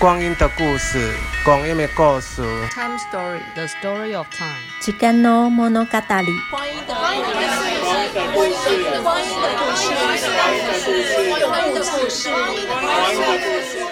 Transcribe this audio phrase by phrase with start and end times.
[0.00, 1.12] 光阴的故事，
[1.44, 2.40] 光阴的故事。
[2.70, 4.56] Time story, the story of time。
[4.80, 6.40] 时间の物语。
[6.50, 9.92] 光阴的故事，光阴的故事，
[11.44, 12.30] 光阴的故事，
[12.66, 13.84] 光阴的故事。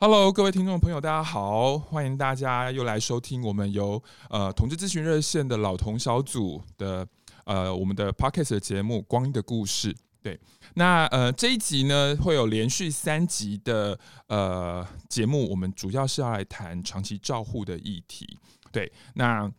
[0.00, 7.06] Hello，各位听众朋友，大家好，欢迎大家又来收听我们由呃同志咨询热线的老同小组的
[7.46, 9.94] 呃我们的 Podcast 的节目《光阴的故事》。
[10.24, 10.40] 对，
[10.76, 13.98] 那呃这一集呢会有连续三集的
[14.28, 18.38] 呃节目，我们主要是要来谈长期照护的议题。
[18.72, 19.52] 对，那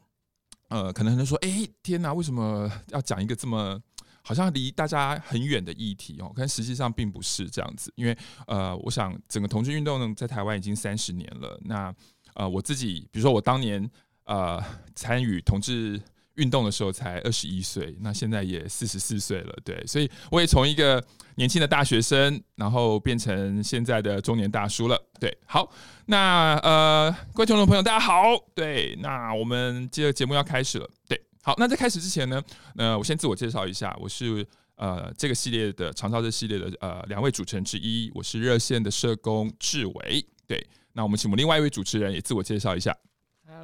[0.70, 3.80] 呃可能很多人说，哎，天哪，为什么要讲一个这么
[4.24, 6.34] 好像离大家很远的议题哦？
[6.36, 11.62] 但实际上并不是这样子，因为呃，我想整个同志运动呢，在台湾已经三十年了。
[11.66, 11.94] 那
[12.34, 13.88] 呃我自己，比如说我当年
[14.24, 14.60] 呃
[14.96, 16.02] 参与同志。
[16.36, 21.04] 运动的时候才二十一岁，那现在也四十四岁了，对，所以我也从一个
[21.36, 25.72] 年轻的大学生，然后变成现在的中年大叔了，对，好，
[26.08, 32.44] 那呃，各位听众朋友，大家好，对，那我们接着节目要开始了，对，好，那在开始之前呢，
[32.76, 42.94] 呃，我先自我介绍一下，我是呃这个系列的长照这系列的呃两位主持人之一，我是热线的社工志伟，对，那我们请我们另外一位主持人也自我介绍一下。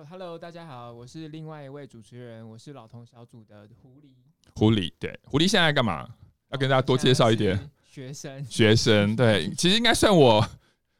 [0.09, 4.13] Hello，大家好，我是另外一位主持人，我是老同小组的狐狸。
[4.55, 6.07] 狐狸，对，狐狸现在干嘛？
[6.49, 7.59] 要跟大家多介绍一点。
[7.83, 10.47] 学生， 学生，对，其实应该算我，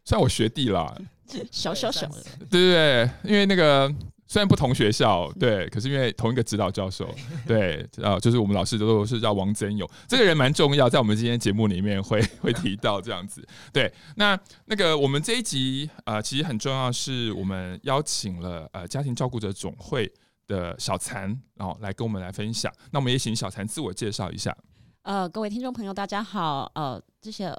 [0.04, 0.94] 算我学弟啦。
[1.50, 3.90] 小小小的，对对对，因为那个。
[4.32, 7.14] 虽然不同学校，对，可是因为同一个指导教授，
[7.46, 13.46] 对，啊，就是我们老师都是叫王真勇，这个人蛮重要，在我们今天节目里面会 会提到这样子。
[13.74, 20.10] 对，那那个我们这一集啊、呃，其实很重要，是我们邀请了呃家庭照顾者总会
[20.48, 22.72] 的小残，然后来跟我们来分享。
[22.92, 24.56] 那我们也请小残自我介绍一下。
[25.02, 27.54] 呃，各位听众朋友，大家好，呃，这些。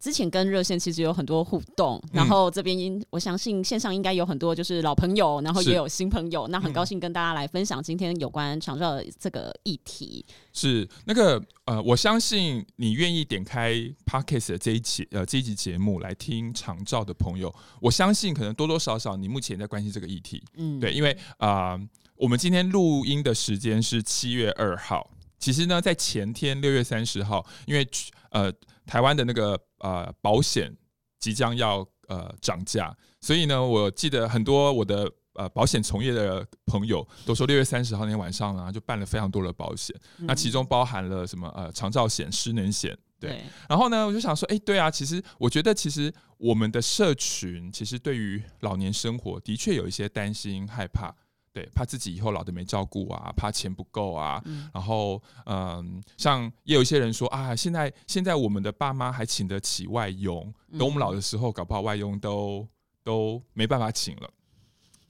[0.00, 10.24] 之前跟热线其实有很多互动，然后这边我相信线上应该有很多就是老朋友，然后也有新朋友，那很高兴跟大家来分享今天有关长照的这个议题。
[10.52, 13.74] 是那个呃，我相信你愿意点开
[14.06, 21.80] Podcast 的这一期呃这一集节目来听长照的朋友，我相信可能多多少少你目前在关心这个议题，嗯，对，因为啊、呃，
[22.14, 25.10] 我们今天录音的时间是七月二号，
[25.40, 27.84] 其实呢，在前天六月三十号，因为
[28.30, 28.52] 呃。
[28.88, 30.74] 台湾的那个呃保险
[31.18, 43.30] 即将要呃涨价，所以呢，我记得很多我的呃保险从业的朋友都说，六月三十号那天晚上呢，就办了非常多的保险，嗯、那其中包含了什么呃长照险、失能险，对。
[43.30, 51.14] 对然后呢，我就想说，哎，对啊，其实我觉得，其实我们的社群其实对于老年生活的确有一些担心、害怕。
[51.58, 62.64] 对，怕自己以后老的没照顾啊，怕钱不够啊，嗯、然后嗯，像也有一些人说啊，现在现在我们的爸妈还请得起外佣，等我们老的时候，搞不好外佣都
[63.02, 64.30] 都没办法请了。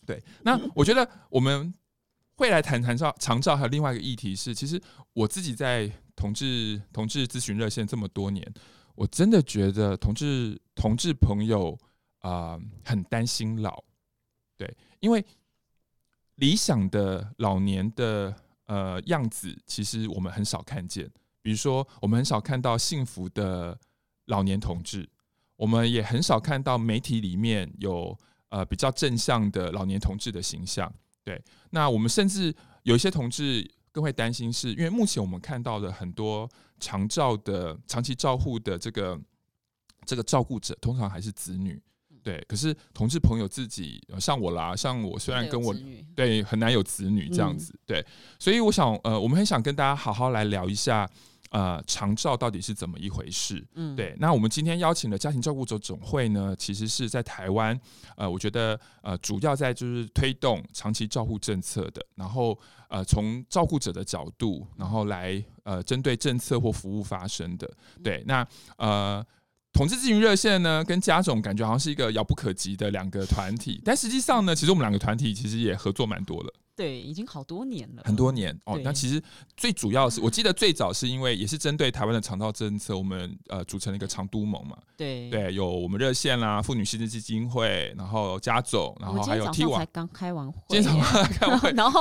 [0.07, 1.75] 对，那我觉得我们
[2.35, 4.81] 会来谈谈照长照，还有另外一个议题是，其实
[5.13, 8.51] 我自己在同志同志咨询热线这么多年，
[8.95, 11.79] 我真的觉得同志同志朋友
[12.21, 13.85] 啊、呃、很担心老，
[14.57, 15.23] 对，因为。
[16.39, 18.35] 理想的老年的
[18.67, 21.09] 呃样子，其实我们很少看见。
[21.41, 23.79] 比如说，我们很少看到幸福的
[24.27, 25.09] 老年同志，
[25.57, 28.17] 我们也很少看到媒体里面有
[28.51, 30.93] 呃比较正向的老年同志的形象。
[31.25, 36.49] 对，那我们甚至有一些同志更会担心是，因为目前我们看到的很多
[36.79, 39.19] 长照的长期照护的这个
[40.05, 41.83] 这个照顾者，通常还是子女。
[42.29, 45.75] 对，可是同志朋友自己像我啦，像我虽然跟我
[46.15, 48.07] 对很难有子女这样子，嗯、对，
[48.39, 51.09] 所以我想呃，我们很想跟大家好好来聊一下
[51.49, 53.67] 呃，长照到底是怎么一回事？
[53.77, 54.15] 嗯，对。
[54.19, 57.75] 那我们今天邀请的家庭照顾者总会呢，其实是在台湾
[58.15, 62.59] 呃，我觉得呃，主要在就是推动长期照护政策的，然后
[62.91, 67.71] 呃，从照顾者的角度，然后来呃，针对政策或服务发生的。
[68.05, 68.47] 对，那
[68.77, 69.25] 呃。
[69.73, 76.53] 统治咨询热线呢，跟家总感觉好像是一个遥不可及的两个团体，但实际上呢，其实我们两个团体其实也合作蛮多了。
[76.79, 78.81] 对，已经好多年了，很多年哦。
[78.85, 79.21] 那其实
[79.57, 84.79] 最主要是我记得最早是因为也是针对台湾的肠道政策，我们呃组成了一个长都盟嘛。
[84.97, 92.01] 对对，有我们热线啦、妇女新知基金会，然后家总，然后还有 T 网才刚开完会，今天早上开完会， 然后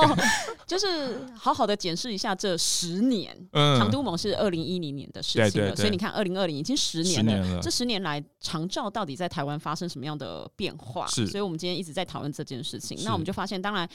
[0.64, 3.36] 就是好好的检视一下这十年。
[3.50, 11.04] 嗯，长都盟是二零一零年的事情了，对对对，所以你看二零二零已经十年了，十年了，这十年来长照到底在台湾发生什么样的变化？
[11.08, 12.96] 是，所以我们今天一直在讨论这件事情。
[13.02, 13.88] 那我们就发现，当然。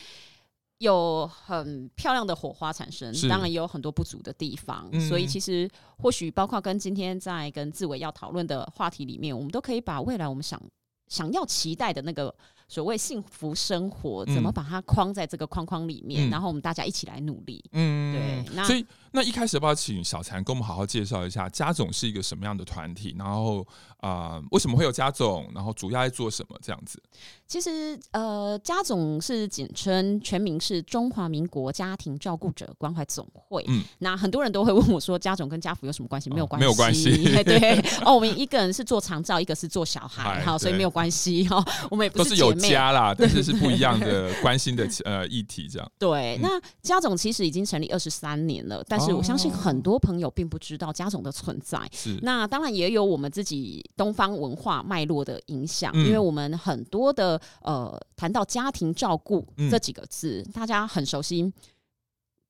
[0.80, 10.62] 有很漂亮的火花产生，当然也有很多不足的地方，嗯、所以其实或许包括跟今天在跟志伟要讨论的话题里面，我们都可以把未来我们想
[11.08, 12.34] 想要期待的那个
[12.68, 16.28] 所谓幸福生活，怎么把它框在这个框框里面？
[16.28, 17.64] 嗯、然后我们大家一起来努力。
[17.72, 18.56] 嗯，对。
[18.56, 18.86] 那所以，
[19.16, 23.16] 那一开始要不要请小禅跟我们好好介绍一下家总是一个什么样的团体？
[23.18, 23.62] 然后
[23.98, 25.48] 啊、呃，为什么会有家总？
[25.54, 26.58] 然后主要在做什么？
[26.64, 27.02] 这样子。
[27.48, 33.64] 其实，呃，家总是简称，全名是中华民国家庭照顾者关怀总会。
[33.68, 33.84] 嗯。
[34.00, 36.32] 那很多人都会问我说，家总跟家福有什么关系？
[36.32, 37.44] 没有关系，没有关系。
[37.44, 37.80] 对。
[38.04, 41.64] 哦，我们一个人是做长照，一个是做小孩，好，所以没有关系哈。
[41.92, 42.70] 我们也不是姐妹。
[42.70, 45.92] 家啦，但是是不一样的关心的呃议题，这样。
[46.00, 51.82] 对，那家总其实已经成立二十三年了，但是我相信很多朋友并不知道家总的存在。
[51.92, 61.52] 是，那当然也有我们自己东方文化脉络的影响，因为我们很多的呃谈到家庭照顾这几个字，大家很熟悉，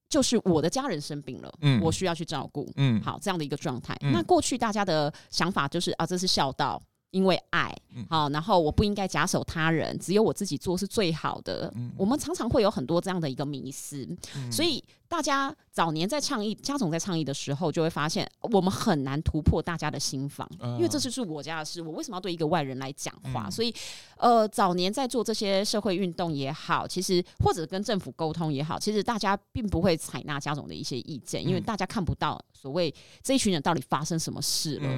[0.10, 3.98] 就是我的家人生病了，嗯，我需要去照顾，嗯，好，这样的一个状态。
[4.02, 6.82] 那过去大家的想法就是啊，这是孝道。
[7.14, 7.72] 因为爱，
[8.10, 11.72] 好，然后我不应该假手他人，只有我自己做是最好的。
[11.96, 14.08] 我们常常会有很多这样的一个迷思，
[14.52, 14.84] 所以。
[15.14, 23.48] 大家早年在倡议，家总在倡议的时候，就会发现我们很难突破大家的心防，因为这就是我家的事，我为什么要对一个外人来讲话？
[23.48, 23.72] 所以，
[24.18, 34.90] 呃，早年在做这些社会运动也好，其实或者跟政府沟通也好，其实大家并不会采纳家总的一些意见，因为大家看不到所谓这一群人到底发生什么事了。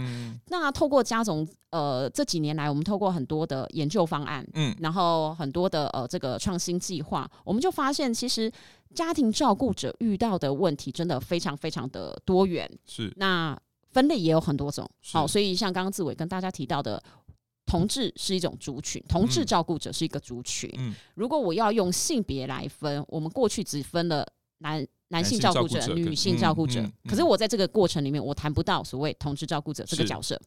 [0.47, 8.49] 那透过家总，呃，这几年来，我们透过很多的研究方案，嗯，然后很多的呃这个创新计划，我们就发现其实。
[8.95, 13.55] 家庭照顾者遇到的问题真的非常非常的多元，是那
[13.91, 14.89] 分类也有很多种。
[15.11, 17.01] 好，所以像刚刚志伟跟大家提到的，
[17.65, 20.73] 同志是一种族群，同志照顾者是一个族群。
[20.77, 24.25] 嗯，如果我要用性别来分，我们过去只分了
[24.59, 30.41] 男男性照顾者、女性照顾者，可是我在这个过程里面，我谈不到所谓同志照顾者这个角色。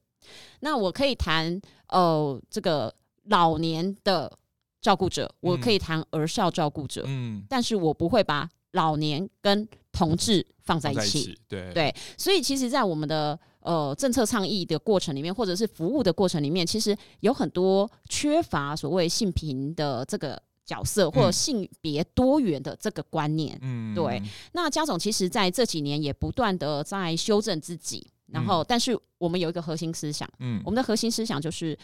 [0.60, 2.92] 那我可以谈呃这个
[3.24, 4.32] 老年的。
[4.80, 11.72] 照顾者，我可以谈儿少照顾者，嗯，但是我不会把老年跟同志放在一起，对。
[11.72, 24.22] 对，所以其实，在我们的呃政策倡议的过程里面，或者是服务的过程里面，其实有很多缺乏所谓性平的这个角色，或者性别多元的这个观念，嗯，对。
[24.52, 31.76] 那家总其实在这几年也不断的在修正自己，然后，但是我们有一个核心思想，嗯，我们的核心思想就是。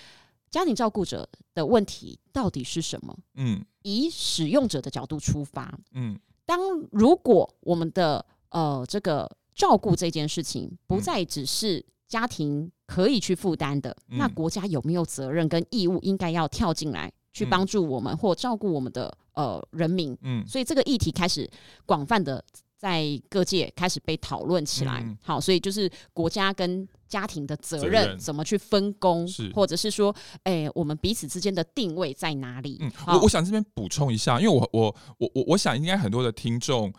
[0.55, 3.12] 家庭照顾者的问题到底是什么？
[3.35, 6.17] 嗯，以使用者的角度出发，嗯，
[6.47, 6.61] 当
[6.93, 20.17] 如果我们的呃这个照顾这件事情不再只是家庭可以去负担的，嗯，那国家有没有责任跟义务应该要跳进来去帮助我们或照顾我们的呃人民？
[20.23, 21.51] 嗯，所以这个议题开始
[21.85, 22.45] 广泛的
[22.85, 25.01] 在各界开始被讨论起来。
[25.03, 32.77] 嗯，好，所以就是国家跟家庭的责任怎么去分工，或者是说，哎、欸，我们彼此之间的定位在哪里？
[32.83, 36.93] 嗯，我我想这边补充一下，因为我我我我我想应该很多的听众。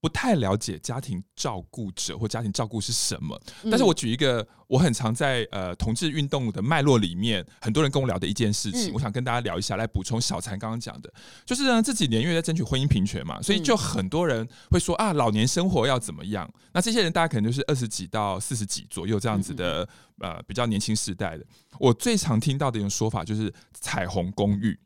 [0.00, 11.12] 不太了解家庭照顾者或家庭照顾是什么，但是我举一个我很常在呃同志运动的脉络里面，很多人跟我聊的一件事情，我想跟大家聊一下，来补充小禅刚刚讲的，
[11.44, 16.50] 就是呢这几年因为在争取婚姻平权嘛，所以就很多人会说啊老年生活要怎么样？
[16.72, 19.86] 那这些人大家可能就是二十几到四十几左右这样子的
[20.20, 21.44] 呃比较年轻世代的，
[21.78, 24.80] 我最常听到的一种说法就是彩虹公寓、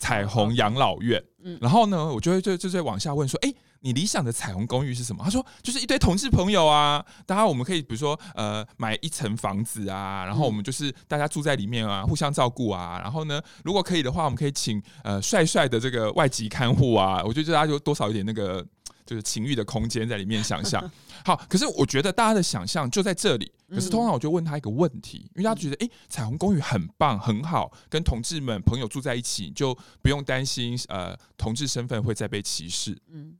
[0.00, 1.22] 彩虹养老院，
[1.60, 3.54] 然后呢我就会就就在往下问说，哎。
[3.82, 5.22] 你理想的彩虹公寓是什么？
[5.22, 18.64] 他说就是一堆同志朋友啊，大家我们可以比如说呃买一层房子啊，然后我们就是大家住在里面啊，互相照顾啊，然后呢，如果可以的话，我们可以请呃帅帅的这个外籍看护啊，我觉得大家就多少有点那个
[19.04, 20.82] 就是情欲的空间在里面想象。
[21.26, 23.52] 好，可是我觉得大家的想象就在这里。
[23.68, 32.96] 可是通常我就问他一个问题，因为他觉得诶、欸，彩虹公寓很棒很好，跟同志们朋友住在一起就不用担心呃同志身份会再被歧视。
[33.10, 33.38] 嗯。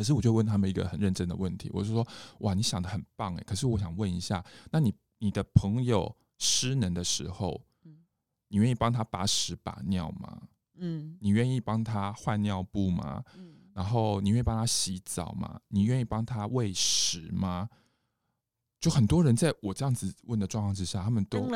[0.00, 3.44] 可是我就问他们一个很认真的问题，我就说：哇，你想的很棒哎！
[3.46, 7.60] 可是我想问一下，那你你的朋友失能的时候，
[8.48, 10.40] 你愿意帮他把屎把尿吗？
[10.78, 13.22] 嗯，你愿意帮他换尿布吗？
[13.36, 15.60] 嗯，然后你愿意帮他洗澡吗？
[15.68, 17.68] 你愿意帮他喂食吗？
[18.80, 21.46] 就很多人在我这样子问的状况之下，他们都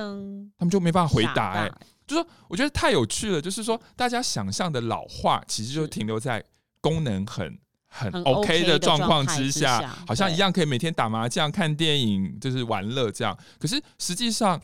[0.59, 1.73] 他们就没办法回答哎，
[2.07, 6.45] 就说我觉得太有趣了，就是说大家想象的老化，其实就停留在
[6.83, 7.59] 功能很。
[7.97, 13.39] 很 OK 的状况之下，好像一样可以每天打麻将、看电影，就是玩乐这样。
[13.57, 14.61] 可是实际上，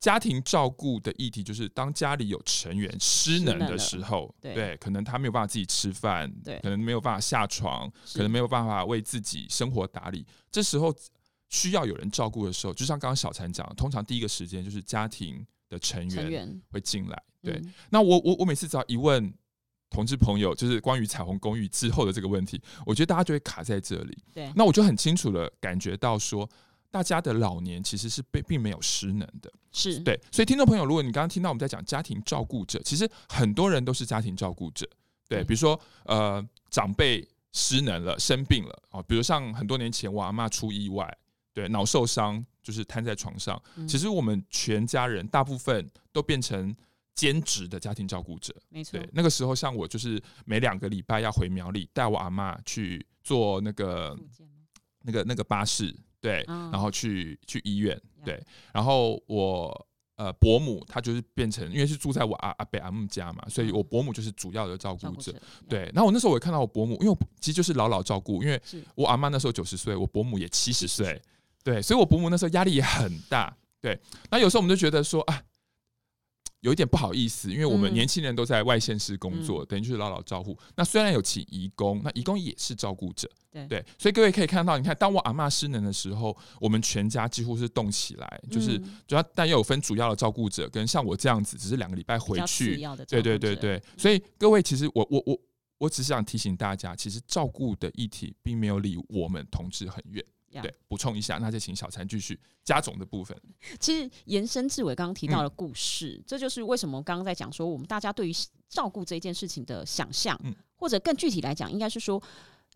[0.00, 10.26] 家庭照顾的议题就是，当家里有成员失能的时候，对，可能他没有办法自己吃饭，对，可能没有办法下床，可能没有办法为自己生活打理。
[10.50, 10.94] 这时候
[11.50, 17.22] 需要有人照顾的时候，就像刚刚小禅讲，通常第一个时间就是家庭的成员会进来。
[17.42, 19.32] 对，嗯、那我我我每次只要一问
[19.92, 24.16] 同志朋友，就是关于彩虹公寓之后的这个问题，我觉得大家就会卡在这里。
[24.32, 26.48] 对，那我就很清楚的感觉到说，
[26.90, 29.52] 大家的老年其实是被并没有失能的。
[29.70, 34.88] 是对，所以听众朋友，如果你刚刚听到我们在讲家庭照顾者，其实很多人都是家庭照顾者。
[35.28, 41.16] 对，比如说呃，长辈失能了，生病了啊，比如像很多年前我阿妈出意外，
[41.54, 43.60] 对，脑受伤，就是瘫在床上。
[43.76, 46.74] 嗯、其实我们全家人大部分都变成
[47.14, 48.54] 兼职的家庭照顾者。
[48.68, 54.16] 没错，对，那个时候像我就是每两个礼拜要回苗栗带我阿妈去坐那个
[55.02, 58.42] 那个那个巴士，对，哦、然后去去医院，对，
[58.72, 59.86] 然后我。
[60.16, 65.34] 呃，伯母她就是变成，因为是住在我阿阿伯阿姆家嘛，所以我伯母就是主要的照顾者。
[65.68, 68.60] 对，然后我那时候我也看到我伯母，因为我其实就是老老照顾，因为
[68.94, 71.20] 我阿妈那时候九十岁，我伯母也七十岁，
[71.64, 73.56] 对，所以我伯母那时候压力也很大。
[73.80, 73.98] 对，
[74.30, 75.42] 那有时候我们就觉得说啊。
[76.62, 80.56] 有一点不好意思，因为我们年轻人都在外县市工作，嗯、等于就是老老照顾。
[80.76, 83.84] 那虽然有请义工，那义工也是照顾者，对，对。
[83.98, 88.78] 所以各位可以看到，你看，当我阿嬷失能的时候，我们全家几乎是动起来，就是
[89.08, 92.76] 主要，但又有分主要的照顾者，跟像我这样子，只是两个礼拜回去。
[93.08, 93.82] 对对对对。
[93.98, 95.40] 所以各位，其实我我我
[95.78, 100.24] 我只是想提醒大家，其实照顾的议题并没有离我们同志很远。
[100.60, 103.34] 对，补充一下，那就请小陈继续家总的部分。
[103.80, 108.32] 其实延伸至伟刚刚提到的故事，嗯、这就是为什么我刚刚在讲说，我们大家对于
[108.68, 112.22] 照顾这件事情的想象，嗯、或者更具体来讲，应该是说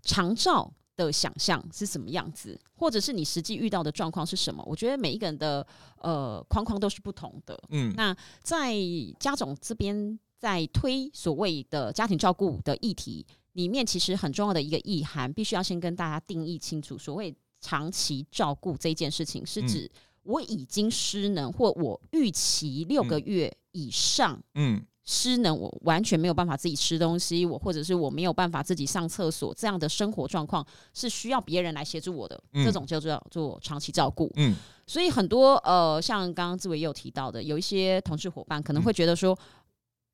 [0.03, 4.65] 长照的想象是什么样子，或者是你实际遇到的状况是什么？
[4.67, 5.67] 我觉得每一个人的
[6.01, 7.59] 呃框框都是不同的。
[7.71, 8.75] 嗯，那在
[9.19, 17.35] 家总这边在推所谓的家庭照顾的议题里面，其实很重要的一个意涵，必须要先跟大家定义清楚，所谓。
[17.67, 19.91] 长期照顾这件事情，是指
[20.23, 34.31] 我已经失能，或我预期六个月以上，嗯，失能，我完全没有办法自己吃东西，我或者是我没有办法自己上厕所，这样的生活状况是需要别人来协助我的，这种叫做做长期照顾。
[34.37, 34.55] 嗯，
[34.87, 39.37] 所以很多呃，像刚刚志伟也有提到的，有一些同事伙伴可能会觉得说，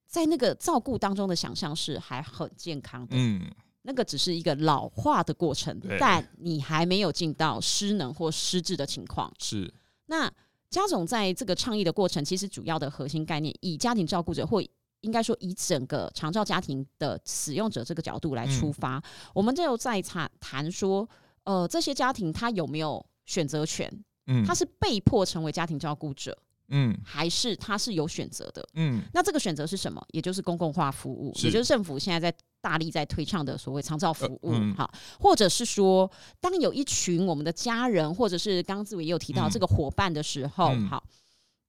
[0.07, 3.45] 在那个照顾当中的想象是还很健康的，嗯。
[3.83, 9.33] 那个只是一个老化的过程，但你还没有进到失能或失智的情况。
[9.39, 9.73] 是。
[10.07, 10.31] 那
[10.71, 14.63] 家总在这个倡议的过程，其实主要的核心概念，以家庭照顾者或
[15.01, 19.03] 应该说以整个长照家庭的使用者这个角度来出发，嗯、
[19.35, 21.09] 我们就在谈谈说，
[21.43, 23.93] 呃，这些家庭他有没有选择权？
[24.29, 26.37] 嗯，他是被迫成为家庭照顾者，
[26.69, 28.65] 嗯，还是他是有选择的？
[28.75, 30.01] 嗯，那这个选择是什么？
[30.13, 32.37] 也就是公共化服务，也就是政府现在在。
[32.63, 41.03] 大力在推倡的所谓长照服务，好、呃，嗯、或者是说，当有一群我们的家人，或者是刚刚志伟也有提到这个伙伴的时候，嗯、好，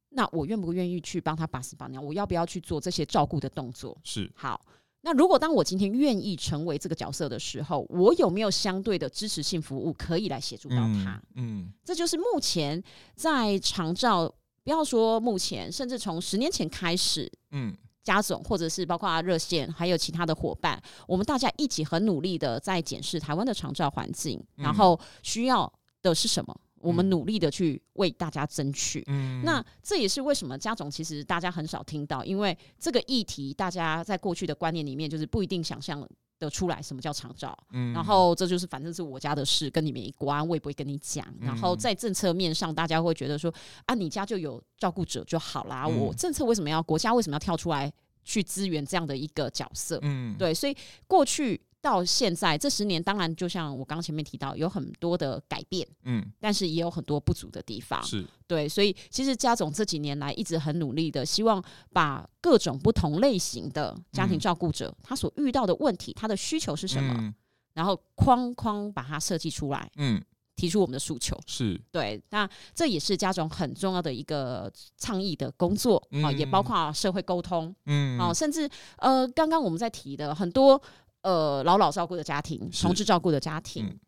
[0.09, 1.99] 那我愿不愿意去帮他把屎把尿？
[1.99, 3.97] 我要不要去做这些照顾的动作？
[4.03, 4.63] 是好。
[5.01, 11.21] 那如果当我今天愿意成为这个角色的时候，我有没有相对的支持性服务可以来协助到他？
[11.33, 12.81] 嗯，嗯这就是目前
[13.15, 14.33] 在长照，
[14.63, 17.75] 不要说目前，甚至从十年前开始，嗯。
[18.03, 29.03] 家总，或者是包括热线，还有其他的伙伴，我们大家一起很努力的在检视台湾的长照环境，嗯、然后需要的是什么，我们努力的去为大家争取。
[29.07, 36.05] 嗯，那这也是为什么家总其实大家很少听到，因为这个议题大家在过去的观念里面就是不一定想象
[36.43, 37.57] 得出来什么叫长照。
[37.71, 41.25] 嗯，然后这就是反正是我家的事，跟你没关，我也不会跟你讲。
[41.39, 43.53] 然后在政策面上，大家会觉得说
[43.85, 45.85] 啊，你家就有照顾者就好啦。
[45.87, 47.91] 嗯、我政策为什么要国家为什么要跳出来？
[48.25, 50.73] 去支援这样的一个角色，嗯，对，所以
[51.07, 58.25] 过去到现在这十年，当然就像我刚刚前面提到，有很多的改变，嗯，但是也有很多不足的地方，是。
[58.47, 61.61] 对，所以其实家总这几年来一直很努力的，希望
[61.91, 67.35] 把各种不同类型的家庭照顾者，嗯、他所遇到的问题，他的需求是什么，嗯、
[67.73, 70.23] 然后框框把它设计出来，嗯。
[70.55, 71.81] 提出我们的诉求是。
[71.91, 80.79] 对，那这也是家总很重要的一个倡议的工作啊，嗯、也包括社会沟通，嗯，啊，甚至呃，刚刚我们在提的很多
[81.23, 83.99] 呃老老照顾的家庭、同志照顾的家庭，嗯、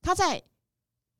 [0.00, 0.42] 他在。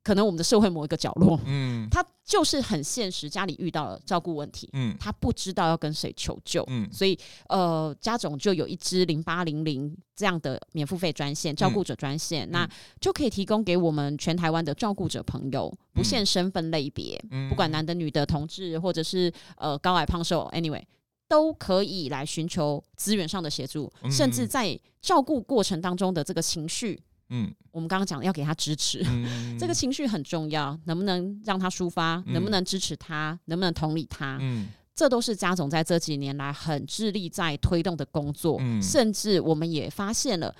[0.01, 12.69] 可能我们的社会某一个角落，嗯，他就是很现实，家里遇到了照顾问题，嗯，他不知道要跟谁求救，嗯，所以呃，家总就有一支零八零零这样的免付费专线，照顾者专线，嗯、那
[13.01, 20.81] 就可以提供给我们全台湾的照顾者朋友，不限身份类别，嗯、不管男的、女的、同志或者是呃高矮胖瘦，anyway，
[21.29, 26.99] 都可以来寻求资源上的协助，嗯、甚至在照顾过程当中的这个情绪。
[27.29, 32.15] 嗯，我们刚刚讲要给他支持，嗯、 这个情绪很重要，能不能让他抒发？
[32.25, 33.39] 嗯、能不能支持他？
[33.45, 34.39] 能不能同理他？
[34.41, 38.57] 嗯，这都是家总在这几年来很致力在推动的工作。
[38.59, 40.53] 嗯，甚至我们也发现了，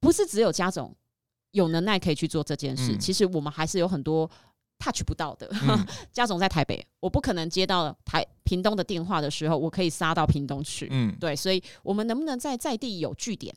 [0.00, 0.92] 不是只有家总
[1.52, 4.28] 有能耐可以去做这件事，嗯、其实我们还是有很多
[4.80, 5.48] touch 不到的。
[5.68, 10.88] 嗯、 家总在台北，我不可能接到台屏东的电话的时候，我可以杀到屏东去。
[10.90, 13.54] 嗯，对，所以我们能不能在在地有据点？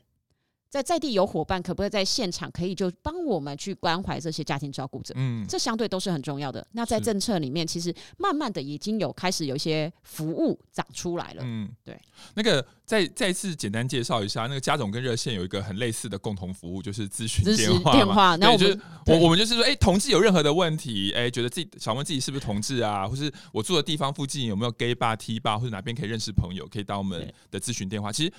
[0.71, 5.13] 在在地有伙伴，可不可以在现场可以就帮我们去关怀这些家庭照顾者？
[5.17, 6.65] 嗯，这相对都是很重要的。
[6.71, 11.41] 那在政策里面，其实慢慢的已经有开始有一些服务长出来了。
[11.43, 11.99] 嗯，对。
[12.35, 17.91] 那个再再次简单介绍一下，那个家总跟热线有一个很类似的共同服务，就是咨询电话。
[17.91, 28.09] 电话，然后我们就我我们就是说，哎、欸，同志有任何的问题，哎、欸，觉得自己想问自己是不是同志啊，或是我住的地方附近有没有 gay bar、T bar，或者哪边可以认识朋友，可以到我们的咨询电话。
[28.09, 28.31] 其实。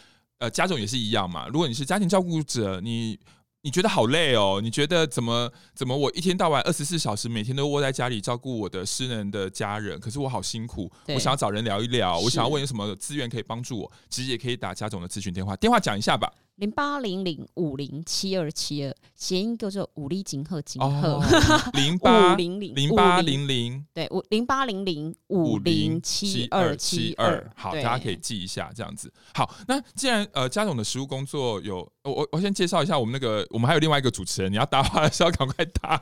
[0.43, 1.47] 呃，家总也是一样嘛。
[1.47, 3.17] 如果你是家庭照顾者，你
[3.61, 16.29] 你觉得好累哦，你觉得怎么怎么我一天到晚二十四小时每天都窝在家里照顾我的失能的家人，可是我好辛苦，我想要找人聊一聊，我想要问有什么资源可以帮助我，其实也可以打家总的咨询电话，电话讲一下吧。
[16.63, 21.21] 零八零零五零七二七二，谐音叫做五力金鹤金鹤。
[21.75, 27.51] 零八零零零八零零，对，五零八零零五零七二七二。
[27.57, 29.13] 好，大家可以记一下，这样子。
[29.35, 36.01] 好，那既然呃，家总的实务工作有，我我我先介绍一下我们那个，我们还有另外一个主持人，你要搭话的时候赶快搭。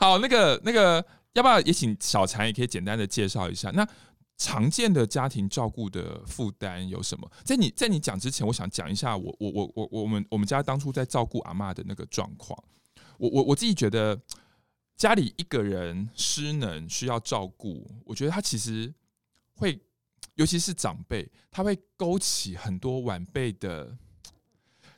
[0.00, 3.70] 好，那个那个，要不要也请小婵也可以简单的介绍一下？
[3.72, 3.86] 那。
[4.36, 7.30] 常见的家庭照顾的负担有什么？
[7.44, 12.58] 在你在你讲之前，我想讲一下我我我我我们我们家当初在照顾阿妈的那个状况。
[13.18, 14.20] 我我我自己觉得，
[14.96, 18.92] 家里一个人失能需要照顾，我觉得他其实
[19.54, 19.80] 会，
[20.34, 23.96] 尤其是长辈，他会勾起很多晚辈的。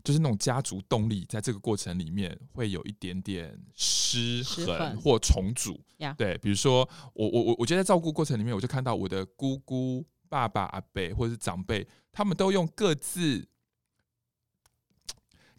[0.04, 5.80] 就是那种家族动力，在这个过程里面会有一点点失衡或重组。
[6.18, 13.48] 对，比如说我我我我觉得在照顾过程里面，我就看到我的姑姑、爸爸、阿伯或者是长辈，他们都用各自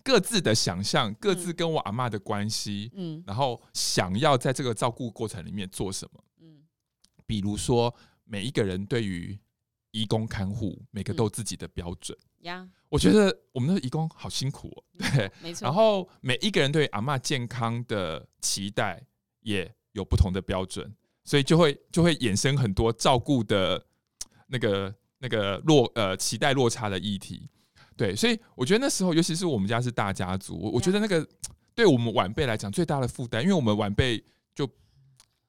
[0.04, 6.62] 各自的想象，各自跟我阿嬷的关系，嗯，然后想要在这个照顾过程里面做什么，嗯，
[7.26, 9.40] 比如说每一个人对于
[9.90, 12.16] 义工看护，每个都有自己的标准。
[12.46, 15.66] 呀，我觉得我们的义工好辛苦哦，对，没错。
[15.66, 19.02] 然后每一个人对阿嬷健康的期待
[19.42, 23.84] 也有不同的标准，所以就会就会衍生很多照顾的
[24.48, 27.50] 那个那个落呃期待落差的议题。
[27.98, 31.28] 对，所以我觉得那时候，尤其是我们家是大家族，我我觉得那个
[31.74, 34.70] 对我们晚辈来讲最大的负担，因为我们晚辈就。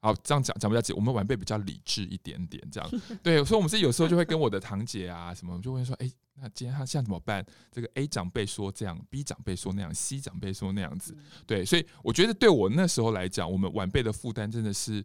[0.07, 0.93] 好，这样讲讲不下去。
[0.93, 2.89] 我们晚辈比较理智一点点，这样
[3.21, 7.45] 对，所以我们是有时候就会跟我的堂姐啊什么，就会说，哎、欸，那今天他现在怎么办？
[7.69, 11.13] 这个 A 长辈说这样，B 长辈说那样，C 长辈说那样子，
[11.45, 15.03] 对，所以我觉得对我那时候来讲，我们晚辈的负担真的是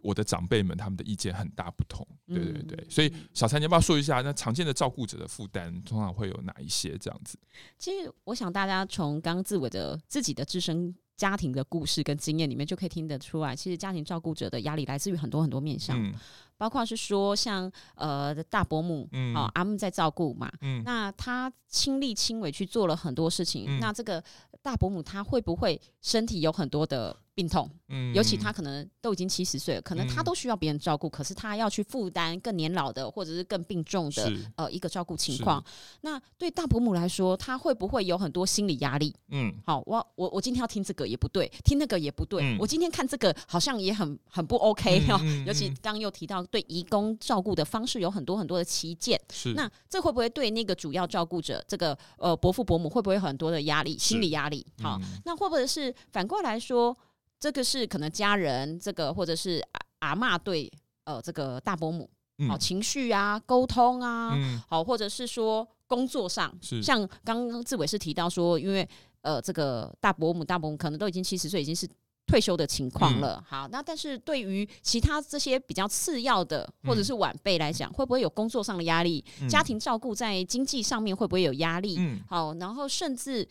[0.00, 2.86] 我的长辈们他们的意见很大不同，对对对。
[2.88, 6.96] 所以小陈，你要不要说一下，那常见的照顾者的负担通常会有哪一些？
[6.96, 7.38] 这样子，
[7.78, 10.94] 其实我想大家从刚刚自我的自己的自身。
[11.16, 16.12] 家庭的故事跟经验里面就可以听得出来，其实家庭照顾者的压力来自于很多很多面向，嗯、
[16.56, 24.22] 包括是说像呃大伯母，嗯，哦阿姆在照顾嘛，嗯，那他亲力亲为去做了很多事情，嗯、那这个
[24.62, 35.64] 大伯母她会不会身体有很多的病痛，嗯，尤其他可能都已经七十岁了，可能他都需要别人照顾，嗯、可是他要去负担更年老的或者是更病重的呃一个照顾情况。
[36.02, 39.14] 那对大伯母来说，他会不会有很多心理压力？
[39.30, 45.18] 嗯，好，我我我今天要听这个也不对，听那个也不对，嗯、我今天看这个好像也很很不 OK 哦。
[45.46, 53.96] 尤其刚刚又提到对移工照顾的方式有很多很多的歧见，是那这会不会对那个主要照顾者这个呃伯父伯母会不会有很多的压力？
[53.96, 54.66] 心理压力？
[54.82, 56.94] 好，嗯、那会不会是反过来说？
[57.42, 59.60] 这个是可能家人，这个或者是
[59.98, 60.70] 阿阿嬷对
[61.02, 62.08] 呃这个大伯母，
[62.48, 68.88] 好、嗯、情绪啊，沟通啊，嗯、好或者是说工作上，是像刚刚志伟是提到说，因为
[69.22, 71.84] 呃这个大伯母大伯母可能都已经七十岁，已经是
[72.28, 73.38] 退休的情况了。
[73.38, 79.24] 嗯、好，那但是对于其他这些比较次要的或者是晚辈来讲，嗯、会不会有工作上的压力？
[79.40, 81.96] 嗯、家庭照顾在经济上面会不会有压力？
[81.98, 83.42] 嗯、好，然后甚至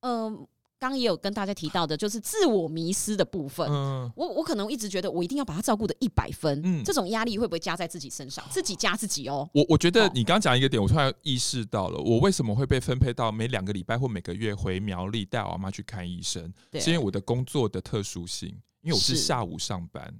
[0.00, 0.34] 嗯。
[0.34, 0.48] 呃
[0.82, 3.64] 刚也有跟大家提到的，就是自我迷失的部分。
[3.70, 8.44] 嗯，我我可能一直觉得我一定要把他照顾的一百分，嗯，这种压力会不会加在自己身上？
[8.50, 9.48] 自己加自己哦。
[9.54, 16.52] 我我觉得你刚讲一个点，我突然意识到了，我为什么会被分配到每两个礼拜或每个月回苗栗带我妈去看医生？
[16.68, 18.48] 对，是因为我的工作的特殊性，
[18.80, 20.12] 因为我是下午上班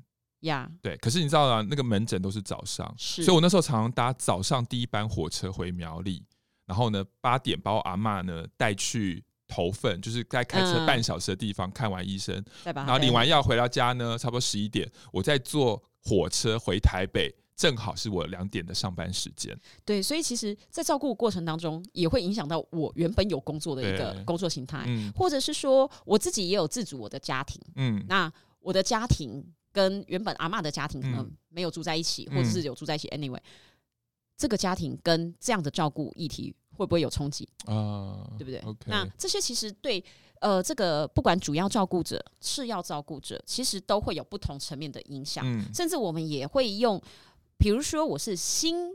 [0.43, 0.71] 呀。
[0.81, 6.23] 对，可是你知道啊，那个门诊都是早上，所以我那时候常常搭早上第一班火车回苗栗，
[6.67, 9.25] 然后呢八点把我阿妈呢带去。
[9.53, 12.35] 头份就是在开车半小时的地方看完医生，
[12.65, 19.55] 嗯、然后领完药回到家呢，差不多十一点，我再坐火车回台北，正好是我两点的上班时间。
[19.85, 27.61] 对，所以其实，在照顾过程当中，也会影响到我原本有工作的一个工作形态，嗯、或者是说我自己也有自主我的家庭。
[27.77, 33.09] 嗯，那我的家庭跟原本阿嬷的家庭可能没有住在一起，嗯、或者是有住在一起。
[33.09, 33.41] Anyway，
[34.37, 38.27] 这个家庭跟这样的照顾议题会不会有冲击啊？
[38.39, 38.87] 对不对？Okay.
[38.87, 40.05] 那这些其实对。
[40.43, 45.45] 呃，这个不管主要照顾者、次要照顾者，其实都会有不同层面的影响。
[45.47, 47.01] 嗯，甚至我们也会用，
[47.57, 48.91] 比如说我是新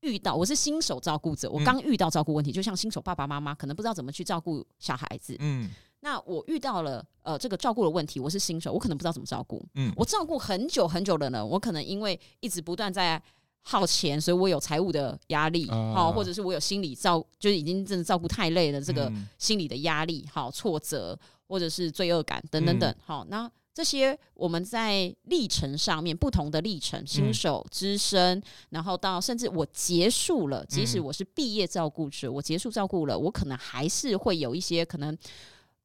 [0.00, 5.34] 遇到，我是新手照顾者，我刚遇到照顾问题，嗯，就像新手爸爸妈妈可能不知道怎么去照顾小孩子。
[5.38, 9.64] 嗯，那我遇到了呃这个照顾的问题，我是新手，我可能不知道怎么照顾。
[9.76, 13.22] 嗯，我照顾很久很久的人，我可能因为一直不断在。
[13.62, 35.16] 耗钱，所以我有财务的压力，好、啊，或者是我有心理照，就是已经真的照顾太累了，这个心理的压力，好，挫折，或者是罪恶感等等等，好、嗯，那这些我们在历程上面不同的历程，新手、资深，然后到甚至我结束了，即使我是毕业照顾者，我结束照顾了，我可能还是会有一些可能。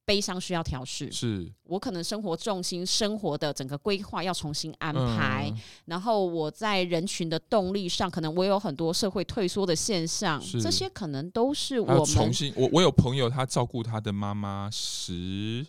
[0.06, 12.54] 悲伤需要调试，是我可能生活重心、生活的整个规划要重新安排，嗯，然后我在人群的动力上，可能我有很多社会退缩的现象，这些可能都是我们重新。
[12.56, 15.66] 我我有朋友，他照顾他的妈妈十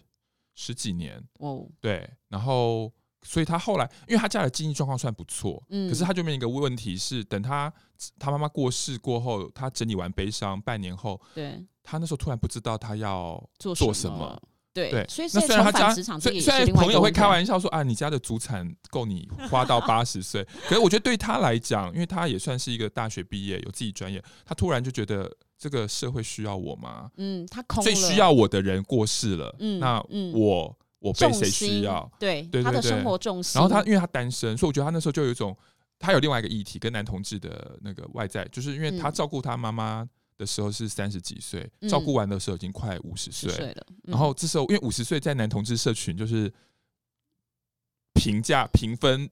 [0.55, 2.93] 十几年哦，对，然后
[3.27, 7.73] 所以他后来，因为他家的经济状况算不错，嗯，可是他就面临一个问题是，等他
[8.19, 11.63] 他妈妈过世过后，他整理完悲伤，半年后，对。
[11.89, 14.43] 他那时候突然不知道他要做什么，什么
[14.75, 27.09] 对，对，所以那虽然他家，虽然朋友会开玩笑说啊，你家的祖产够你花到 八十岁，可是我觉得对他来讲，因为他也算是一个大学毕业，有自己专业，他突然就觉得这个社会需要我吗？
[27.19, 32.11] 嗯，他最需要我的人过世了，嗯，那我我被谁需要？
[32.19, 33.61] 对，对，他的生活重心。
[33.61, 35.57] 然后他因为他单身，所以我觉得他那时候就有一种，
[35.99, 40.09] 他有另外一个议题跟男同志的那个外在，就是因为他照顾他妈妈。
[40.39, 43.87] 的时候是三十几岁，照顾完的时候已经快五十岁了。
[44.03, 46.53] 然后这时候，因为五十岁在男同志社群就是
[48.13, 49.31] 评价评分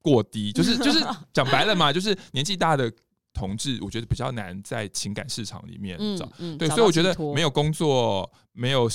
[0.00, 2.90] 过低，就是就是 讲白了嘛，就是年纪大的
[3.34, 6.26] 同志，我觉得比较难在情感市场里面找。
[6.58, 8.88] 对，所以我觉得没有工作，没有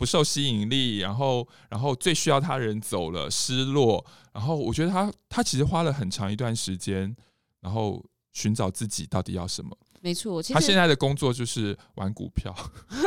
[0.00, 4.02] 不受吸引力，然后然后最需要他人走了，失落。
[4.32, 7.14] 然后我觉得他他其实花了很长一段时间，
[7.60, 9.76] 然后寻找自己到底要什么。
[10.00, 12.50] 没错，他现在的工作就是玩股票，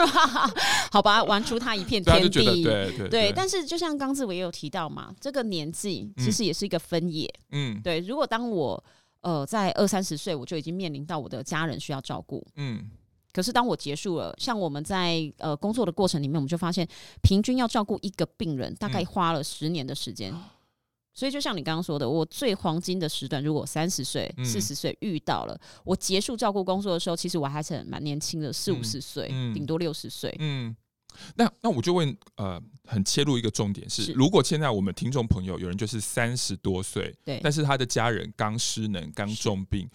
[0.93, 2.63] 好吧，玩出他一片 天地。
[2.63, 7.27] 对对但是就像刚志伟也有提到嘛，这个年纪其实也是一个分野。
[7.49, 8.01] 嗯，对。
[8.01, 8.84] 如果当我
[9.21, 12.45] 呃在二三十岁，我就已经面临到我的家人需要照顾。
[12.58, 12.88] 嗯，
[13.33, 16.87] 可是当我结束了，像我们在呃工作的过程里面，我们就发现，
[17.21, 20.31] 平均要照顾一个病人，大概花了十年的时间。
[20.31, 20.41] 嗯
[21.15, 30.35] 所以，就像你刚刚说的，我最黄金的时段，如果三十岁、四十岁遇到了，我结束照顾工作的时候，其实我还是蛮年轻的，四五十岁，顶多六十岁。
[30.39, 30.75] 嗯，
[31.35, 39.87] 那那我就问，呃，很切入一个重点是，是如果现在我们听众朋友有人就是三十多岁，对，但是他的家人刚失能、刚重病，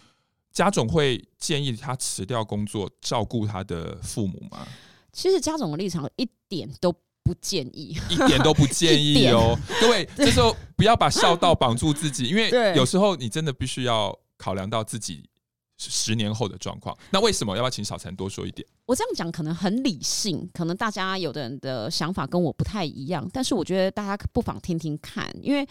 [0.52, 4.66] 家总会建议他辞掉工作照顾他的父母吗？
[5.12, 6.94] 其实家总的立场一点都。
[7.24, 9.54] 不建议，一点都不建议哦。
[9.82, 15.28] 各位， 这时候不要把孝道绑住自己， 因为有时候你真的必须要考量到自己
[15.76, 16.96] 十年后的状况。
[17.10, 17.54] 那为什么？
[17.54, 18.66] 要不要请小陈多说一点？
[18.86, 25.30] 我这样讲可能很理性，可能大家有的人的想法跟我不太一样，但是我觉得大家不妨听听看。
[25.42, 25.68] 因为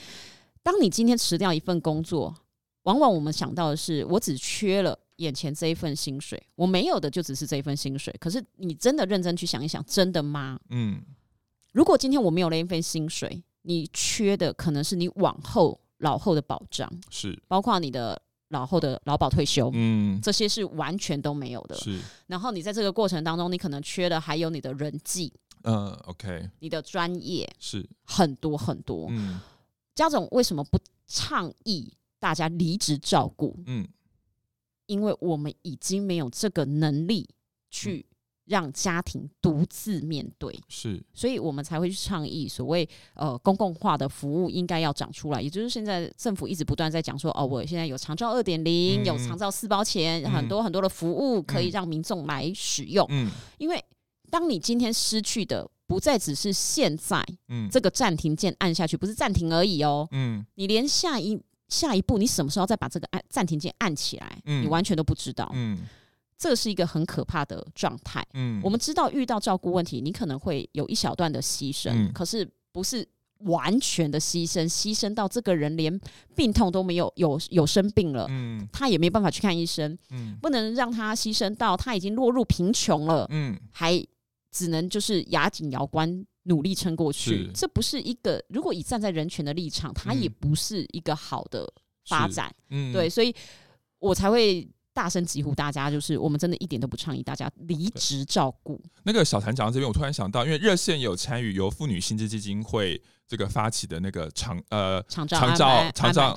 [0.62, 2.32] 当你今天辞掉一份工作，
[2.88, 8.16] 往往我们想到的是，我只缺了眼前这一份薪水，我没有的就只是这一份薪水。
[8.18, 10.58] 可是你真的认真去想一想，真的吗？
[10.70, 11.02] 嗯。
[11.74, 21.76] 如果今天我没有了一份薪水，你缺的可能是你往后老后的保障，是包括你的老后的劳保退休，嗯，这些是完全都没有的。
[21.76, 29.08] 是，然后你在这个过程当中，你可能缺的还有你的人际，嗯，OK，你的专业是很多很多。
[29.10, 29.42] 嗯，
[29.94, 33.58] 家总为什么不倡议大家离职照顾？
[33.66, 33.88] 嗯，
[34.86, 37.30] 因为我们已经没有这个能力
[37.70, 38.06] 去。
[38.50, 53.06] 让家庭独自面对，是，所以我们才会去倡议所谓呃公共化的服务应该要长出来，也就是现在政府一直不断在讲说，哦，我现在有长照二点零，有长照四包钱，嗯，很多很多的服务可以让民众来使用。
[53.10, 53.84] 嗯，因为
[54.32, 61.38] 当你今天失去的不再只是现在，嗯，这个暂停键按下去，不是暂停而已哦，嗯，你连下一
[61.70, 65.78] 下一步你什么时候再把这个按暂停键按起来，嗯，你完全都不知道，嗯。
[66.40, 68.24] 这是一个很可怕的状态。
[68.36, 73.04] 嗯，我们知道遇到照顾问题，你可能会有一小段的牺牲，嗯，可是不是
[73.40, 76.00] 完全的牺牲，牺牲到这个人连
[76.36, 84.00] 病痛都没有，有有生病了，嗯，他也没办法去看医生，嗯，不能让他牺牲到他已经落入贫穷了，嗯，还
[84.52, 91.72] 只能就是牙紧咬关努力撑过去，这不是一个，如果以站在人权的立场，它也不是一个好的
[92.08, 93.34] 发展，嗯，对，所以
[94.00, 94.68] 我才会。
[94.98, 98.82] 大声疾呼，大家就是我们真的一点都不倡议大家离职照顾。
[99.04, 106.36] 那个小谭讲到这边，我突然想到，因为热线有参与由妇女薪资基金会这个发起的那个长呃长照长照长照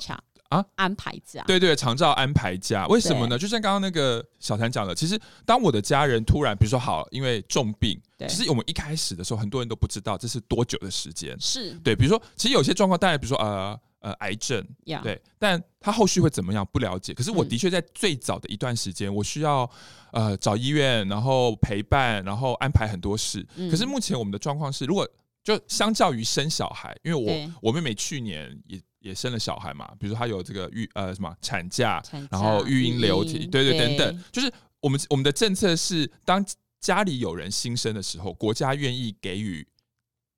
[0.51, 3.37] 啊安排假，对对长照安排假，为什么呢？
[3.37, 13.79] 就像刚刚那个小谭讲的，其实当我的家人突然比如说好因为重病，其实我们一开始的时候很多人都不知道这是多久的时间，是对，比如说其实有些状况，当然比如说呃。
[14.01, 14.65] 呃，癌症.
[15.03, 17.13] 对，但他后续会怎么样不了解。
[17.13, 19.69] 可是我的确在最早的一段时间，嗯、我需要
[20.11, 23.45] 呃找医院，然后陪伴，然后安排很多事。
[23.57, 25.07] 嗯、可是目前我们的状况是，如果
[25.43, 33.79] 就相较于生小孩，因为我我妹妹去年也也生了小孩嘛，比如说她有这个育呃什么产假，产假然后育婴留体，对对，对。
[33.79, 36.43] 等等，就是我们我们的政策是，当
[36.79, 39.67] 家里有人新生的时候，国家愿意给予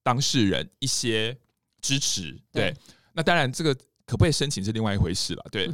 [0.02, 1.38] 当事人一些
[1.82, 2.72] 支持，对。
[2.72, 2.76] 对。
[3.14, 5.70] 那当然，这个可不可以申请是另外一回事了， 对。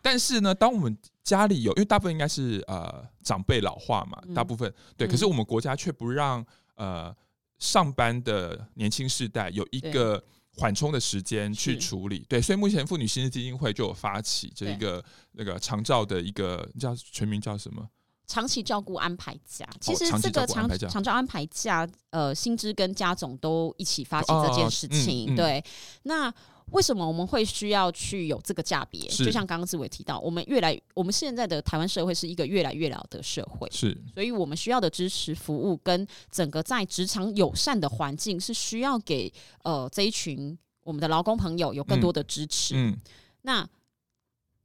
[0.00, 5.08] 但是呢，当我们家里有，因为大部分应该是呃长辈老化嘛，大部分对。
[5.08, 6.44] 可是我们国家却不让
[6.76, 7.14] 呃
[7.58, 10.22] 上班的年轻世代有一个
[10.56, 12.40] 缓冲的时间去处理，对。
[12.40, 17.86] 所以目前妇女新知基金会就有发起这一个那个长照的一个叫全名叫什么？
[18.26, 19.68] 长期照顾安排假。
[19.80, 25.62] 其实这个长长照安排假，呃，薪资跟家总都一起发起这件事情，对。
[26.02, 26.32] 那
[26.72, 29.00] 为什么我们会需要去有这个价别？
[29.08, 42.74] 就像刚刚志伟提到，我们越来，我们现在的台湾社会是一个越来越老的社会，是，所以我们需要的支持服务跟整个在职场友善的环境，是需要给呃这一群我们的劳工朋友有更多的支持。
[42.74, 42.98] 嗯，嗯
[43.42, 43.68] 那。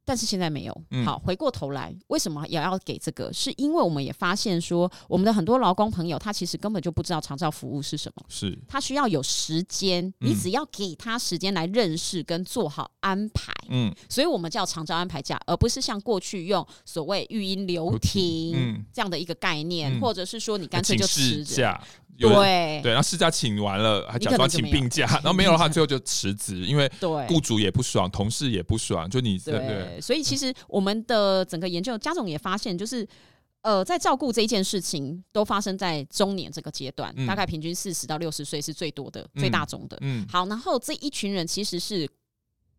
[0.04, 0.82] 但是现在没有。
[1.04, 3.32] 好，回过头来，为什么也要给这个？
[3.32, 8.24] 是因为我们也发现说，我们的很多劳工朋友，他其实根本就不知道长照服务是什么。
[8.28, 13.52] 是，他需要有时间，你只要给他时间来认识跟做好安排。
[13.72, 21.82] 嗯，所以我们叫长照安排假，而不是像过去用所谓育婴留停这样的一个概念，或者是说你干脆就辞假。
[22.18, 22.80] 对。
[22.82, 26.88] 对，然后事假请完了，还假装请病假，然后没有的话， 最后就辞职，因为
[27.26, 30.00] 雇主也不爽，同事也不爽，就你对对。
[30.00, 33.08] 所以其实我们的整个研究，家总也发现，就是
[33.62, 39.96] 呃，在照顾这一件事情，都发生在中年这个阶段，大概平均四十到六十岁是最多的、最大宗的。
[40.02, 42.08] 嗯，好，然后这一群人其实是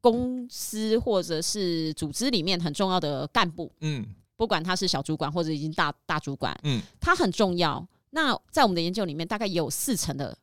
[0.03, 7.87] 公司或者是组织里面很重要的干部，嗯，不管他是小主管或者已经大大主管，嗯，他很重要。
[8.09, 10.37] 那在我们的研究里面，大概也有四成的，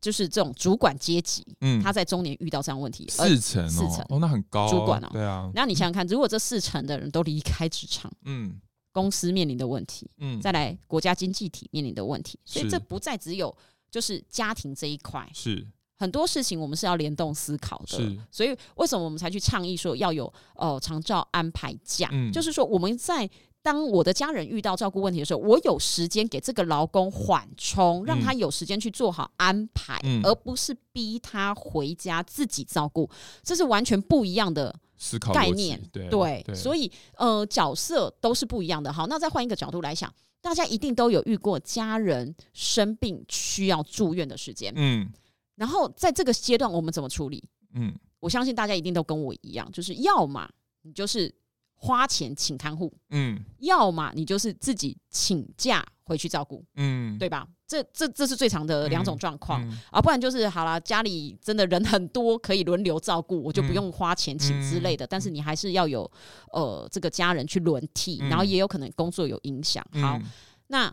[0.00, 5.50] 就是这种主管阶级，嗯，他在中年遇到这样问题，四成、哦，四成哦，那很高，主管哦，对啊。
[5.56, 8.60] 那你想想看，如果这四成的人都离开职场，嗯，
[8.92, 13.52] 公司面临的问题，嗯，再来国家经济体面临的问题，所以这不再只有
[13.90, 15.66] 就是家庭这一块，是
[15.98, 18.18] 很多事情我们是要联动思考的，是。
[18.30, 22.08] 所以为什么我们才去倡议说要有呃长照安排假？
[22.12, 23.28] 嗯，就是说我们在。
[23.60, 33.10] 当我的家人遇到照顾问题的时候，我有时间给这个劳工缓冲，让他有时间去做好安排，嗯、而不是逼他回家自己照顾，
[33.42, 35.78] 这是完全不一样的思考概念。
[35.92, 38.92] 对，所以呃，角色都是不一样的。
[38.92, 45.10] 好，那再换一个角度来想，大家一定都有遇过家人生病需要住院的时间，嗯，
[45.58, 47.44] 然后在这个阶段我们怎么处理？
[47.74, 50.48] 嗯，我相信大家一定都跟我一样，就是要么
[50.80, 51.34] 你就是。
[51.80, 57.46] 花钱请看护，嗯，要么你就是自己请假回去照顾，嗯，对吧？
[57.68, 65.06] 这这这是最常的两种状况，嗯嗯、啊，不然就是好了，家里真的人很多，可以轮流照顾，我就不用花钱请之类的。
[65.06, 66.10] 嗯、但是你还是要有
[66.50, 69.80] 呃这个家人去轮替，嗯、然后也有可能工作有影响。
[70.02, 70.24] 好，嗯、
[70.66, 70.92] 那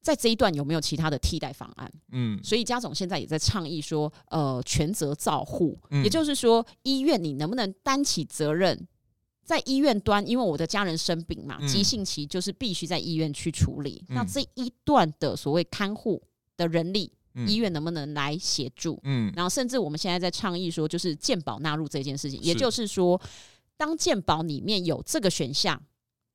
[0.00, 1.92] 在这一段有没有其他的替代方案？
[2.12, 8.86] 嗯，所以家总现在也在倡议说，呃，全责照护，嗯、也就是说，医院你能不能担起责任？
[9.44, 14.04] 在医院端，因为我的家人生病嘛，急性期就是必须在医院去处理。
[14.08, 16.22] 嗯、那这一段的所谓看护
[16.56, 19.00] 的人力，嗯、医院能不能来协助？
[19.02, 23.20] 嗯，然后甚至我们现在在倡议说，就是健保纳入这件事情，也就是说，
[23.76, 25.82] 当健保里面有这个选项，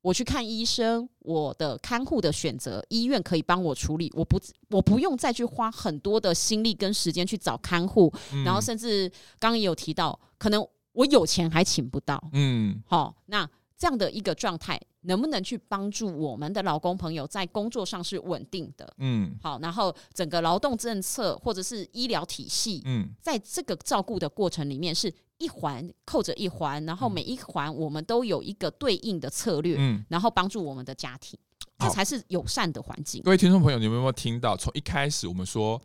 [0.06, 4.40] 我去看医生，我的看护的选择，医院可以帮我处理，我不
[4.70, 10.64] 我不用再去花很多的心力跟时间去找看护，嗯、然后甚至刚刚也有提到，可能。
[10.96, 13.46] 我有钱还请不到，嗯，好，那
[13.78, 18.94] 这样的一个状态，能不能去帮助我们的老公朋友在工作上是稳定的？
[19.00, 31.38] 嗯，好，然后整个劳动政策或者是医疗体系，嗯，在这个照顾的过程里面是一环扣着一环，然后每一环我们都有一个对应的策略，嗯，然后帮助我们的家庭，
[31.78, 33.22] 这才是友善的环境。
[33.24, 34.56] 各位听众朋友，你们有没有听到？
[34.56, 35.82] 从一开始我们说，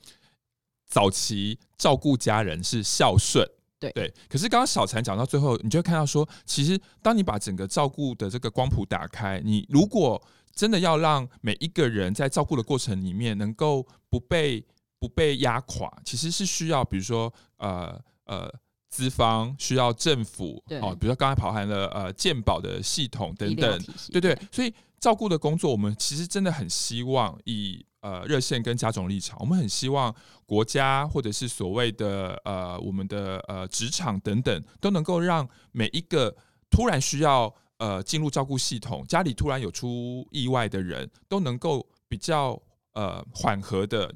[0.86, 3.48] 早期照顾家人是孝顺。
[3.80, 10.22] 对对，可是刚刚小禅讲到最后，你就会看到说，其实当你把整个照顾的这个光谱打开，你如果
[10.54, 14.62] 真的要让每一个人在照顾的过程里面能够不被
[14.98, 18.52] 不被压垮，其实是需要，比如说呃呃
[18.90, 27.86] 资方需要政府哦，比如说刚才跑含了呃健保的系统等等，对对，所以照顾的工作，我们其实真的很希望以。
[28.02, 30.10] 呃，热线跟家总立场，我们很希望
[30.46, 36.34] 国家或者是所谓的呃我们的呃职场等等，都能够让每一个
[36.70, 42.58] 突然需要呃进入照顾系统，家里突然有出意外的人，都能够比较
[42.94, 44.10] 呃缓和的，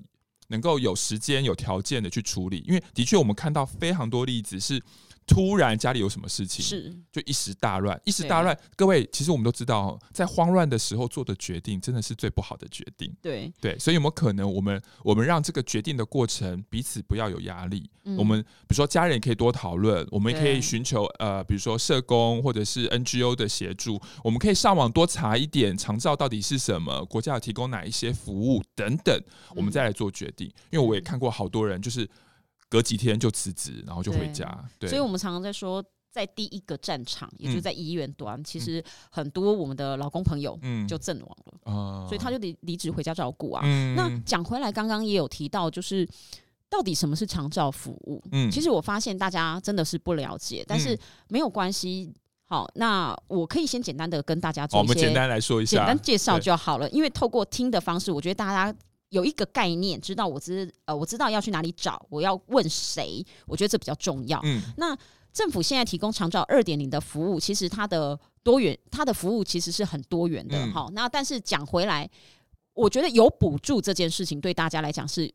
[0.49, 2.65] 能够有时间有条件的去处理。
[2.67, 4.83] 因为的确，我们看到非常多例子是。
[5.27, 8.57] 突然家里有什么事情，是就一时大乱，一时大乱。
[8.77, 13.15] 各位，其实我们都知道，在慌乱的时候做的决定，真的是最不好的决定。
[13.23, 17.89] 对对，所以有没有可能，我们我们让这个决定的过程彼此不要有压力？
[18.05, 29.19] 嗯、我们比如说家人也可以多讨论，我们也可以寻求呃，比如说社工或者是 NGO 的协助，我们可以上网多查一点长照到底是什么，国家有提供哪一些服务等等，
[29.57, 30.47] 我们再来做决定。
[30.49, 32.09] 嗯、因为我也看过好多人就是。
[32.75, 34.45] 隔几天就辞职，然后就回家。
[34.81, 40.59] 对，对，所以我们常常在说，在第一个战场，也就是在医院端，嗯、其实很多我们的老公朋友
[40.89, 43.63] 就阵亡了，嗯、所以他就离离职回家照顾啊。
[43.65, 46.05] 嗯、那讲回来，刚刚也有提到，就是
[46.69, 48.21] 到底什么是长照服务？
[48.33, 52.13] 嗯，其实我发现大家真的是不了解，但是没有关系。
[52.47, 56.91] 好，那我可以先简单的跟大家做一些，我们简单来说一下，简单介绍就好了。
[56.91, 58.77] 因为透过听的方式，我觉得大家。
[59.15, 64.41] 有一个概念，知道我知呃，我知道要去哪里找，我要问谁，我觉得这比较重要。
[64.43, 64.97] 嗯，那
[65.33, 70.67] 政府现在提供长照二点零的服务，其实它的多元，它的服务其实是很多元的。
[70.73, 72.11] 好、嗯，那但是讲回来，
[72.75, 75.33] 我觉得有补助这件事情对大家来讲是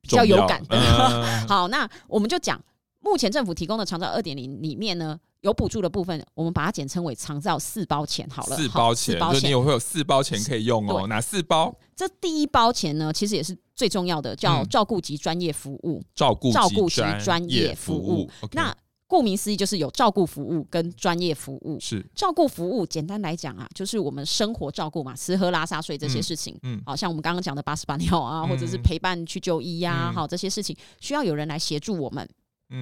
[0.00, 0.76] 比较有感的。
[0.76, 2.62] 呃、 好，那我们就讲
[3.00, 5.18] 目前政府提供的长照二点零里面呢。
[5.42, 8.56] 有补助的部分，我们把它简称为长照四包钱好了。
[8.56, 11.06] 四包钱，四包你有会有四包钱可以用哦。
[11.06, 11.74] 哪四包？
[11.94, 16.02] 这第一包钱呢，其实也是最重要的，叫照顾及专业服务。
[16.14, 18.28] 照顾照顾及专业服务。
[18.52, 18.74] 那
[19.06, 21.78] 顾名思义，就是有照顾服务跟专业服务。
[21.80, 26.58] 是照顾服务，简单来讲啊，就是我们生活照顾嘛，吃喝拉撒睡这些事情。
[26.62, 32.28] 嗯，好像我们刚刚讲的把屎把尿啊，或者是陪伴去就医呀，好这些事情需要有人来协助我们。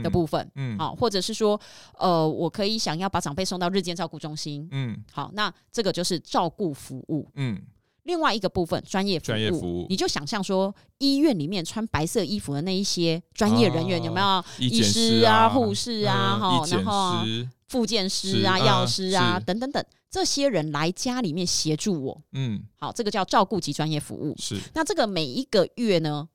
[0.03, 1.61] 的部分，嗯，好，或者是说，
[1.99, 7.61] 呃，我可以想要把长辈送到日间照顾中心，嗯，好，那这个就是照顾服务，嗯，
[8.03, 14.45] 另外一个部分专业专业服务，你就想象说，医院里面穿白色衣服的那一些专业人员有没有？
[14.59, 17.23] 医师啊、护士啊，哈，然后
[17.69, 26.29] 复健师啊、药师啊等等等，这些人来家里面协助我，嗯，好，这个叫照顾及专业服务，是，那这个每一个月呢？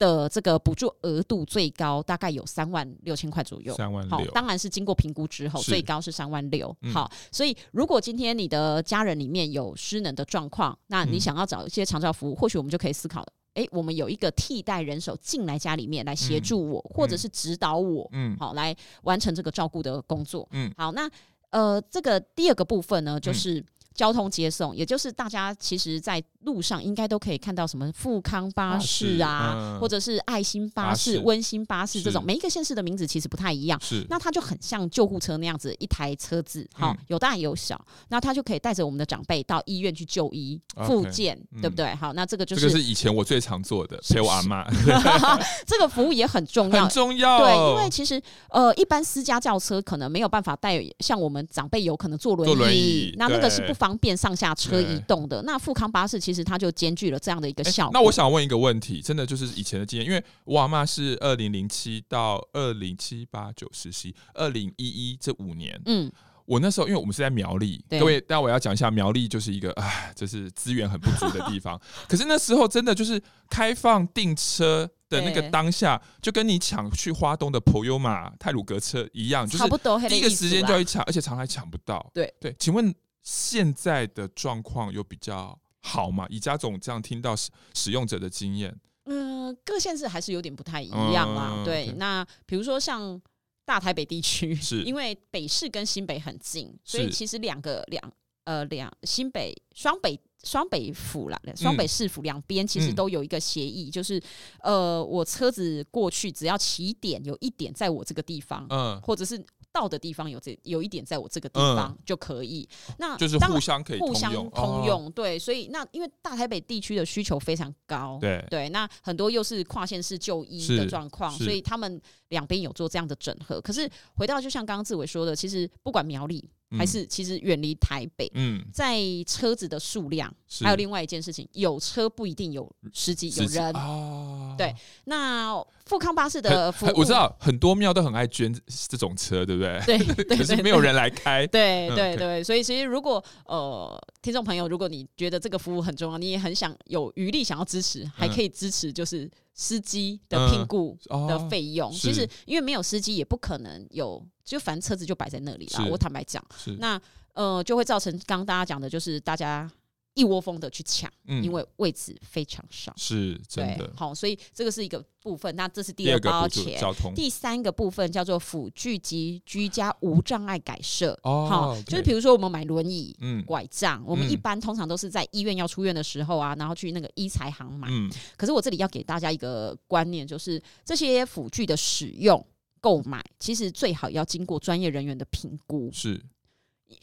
[0.00, 6.74] 的这个补助额度最高大概有三万六千块左右，三万六，好，当然是经过评估之后，最高是三万六。
[6.92, 20.48] 好，所以如果今天你的家人里面有失能的状况，那你想要找一些长照服务，或许我们就可以思考，哎，我们有一个替代人手进来家里面来协助我，或者是指导我，嗯，好，来完成这个照顾的工作。
[20.52, 21.08] 嗯，好，那
[21.50, 23.62] 呃，这个第二个部分呢，就是。
[24.00, 33.78] 交通接送，也就是大家其实，在路上应该都可以看到什么富康巴士啊，嗯、或者是爱心巴士、温馨巴士这种，每一个县市的名字其实不太一样。
[33.82, 41.94] 是，那它就很像救护车那样子，一台车子，好，有大有小，那它就可以带着我们的长辈到医院去就医、复健，对不对？
[41.96, 44.66] 好，那这个就是这个是以前我最常做的，陪我阿妈。
[45.66, 47.38] 这个服务也很重要，很重要。
[47.40, 55.42] 对，因为其实呃，一般私家轿车可能没有办法带，像我们长辈有可能坐轮椅，那那个是不方便上下车移动的。
[55.42, 57.90] 那富康巴士其实它就兼具了这样的一个效果。
[57.92, 66.10] 那我想问一个问题，真的就是以前的经验，因为我阿嬷是二零零七到二零七八九十十一二零一一这五年，嗯，
[66.44, 71.80] 我那时候因为我们是在苗栗，各位，但我要讲一下苗栗就是一个啊，就是资源很不足的地方。
[72.08, 79.64] 可是那时候真的就是开放订车的那个当下，就跟你抢去花东的普悠玛泰鲁格车一样，就是
[80.08, 82.10] 第一个时间就要抢，而且常常还抢不到。
[82.14, 82.94] 对对，请问。
[83.22, 86.26] 现在的状况有比较好吗？
[86.28, 91.52] 以家总这样听到使使用者的经验，嗯，各县市还是有点不太一样啦。
[91.56, 93.20] 嗯、对那比如说像
[93.64, 98.12] 大台北地区，是 因为北市跟新北很近，所以其实两个两
[98.44, 104.22] 呃两新北双北双北府啦，双北市府两边其实都有一个协议，嗯、就是
[104.60, 109.42] 呃我车子过去只要起点有一点在我这个地方，嗯，或者是。
[109.72, 112.68] 到的地方有这有一点，在我这个地方就可以。
[112.88, 115.38] 嗯、那就是互相可以互相通用，哦、对。
[115.38, 118.68] 所以那因为大台北地区的需求非常高，对对。
[118.70, 123.60] 那很多又是跨县市就医的状况，所以他们两边有做这样的整合。
[123.60, 126.48] 可是回到就像刚刚志伟说的，其实不管苗栗。
[126.78, 134.54] 还是其实远离台北，嗯，在车子的数量，还有另外一件事情，有车不一定有司机有人哦。
[134.56, 135.54] 对，那
[135.86, 138.54] 富康巴士的服务，我知道很多庙都很爱捐
[138.88, 139.98] 这种车，对不对？
[140.24, 141.46] 对，可是没有人来开。
[141.46, 150.98] 对对对，所以其实如果呃，听众朋友，如果你觉得这个服务很重要，你也很想有余力想要支持，还可以支持，就是司机的聘雇
[151.28, 151.90] 的费用。
[151.92, 154.24] 其实因为没有司机，也不可能有。
[154.42, 156.44] 就反正车子就摆在那里了，我坦白讲，
[156.78, 157.00] 那
[157.34, 159.70] 呃就会造成刚刚大家讲的，就是大家
[160.14, 163.90] 一窝蜂的去抢，嗯，因为位置非常少，是真的。
[163.96, 165.54] 好，所以这个是一个部分。
[165.54, 167.14] 那这是第二包钱，交通。
[167.14, 171.18] 第三个部分叫做辅具及居家无障碍改设。
[171.22, 177.88] 哦，好，就是比如说我们买轮椅、嗯，拐杖，我们一般通常都是在医院要出院的时候啊，然后去那个医材行买。
[177.90, 182.44] 嗯，可是我这里要给大家一个观念，就是这些辅具的使用。
[182.82, 185.90] 购买其实最好要经过专业人员的评估。
[185.92, 186.18] 是，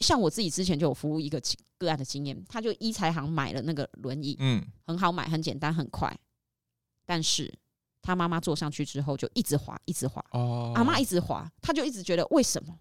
[0.00, 1.40] 像我自己之前就有服务一个
[1.78, 6.14] 个案的经验，他就一财行买了那个轮椅，嗯，很好买，很简单，很快。
[7.06, 7.52] 但是
[8.02, 10.24] 他妈妈坐上去之后就一直滑，一直滑。
[10.32, 12.78] 哦，阿妈一直滑，他就一直觉得为什么？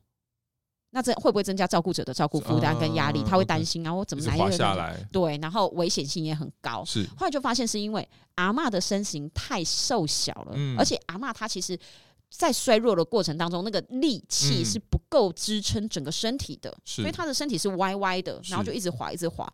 [0.92, 3.24] 那这会不会增加照顾者的照顾负担跟压力？
[3.24, 4.98] 他会担心啊，我怎么来滑下来？
[5.12, 6.84] 对，然后危险性也很高。
[6.86, 11.78] 是，后来就发现是因为阿妈的身形太瘦小了，嗯，而且阿妈她其实。
[12.30, 19.52] 在衰弱的过程当中，那个力气是不够支撑整个身体的，嗯、所以他的身体是歪歪的，然后就一直滑，一直滑。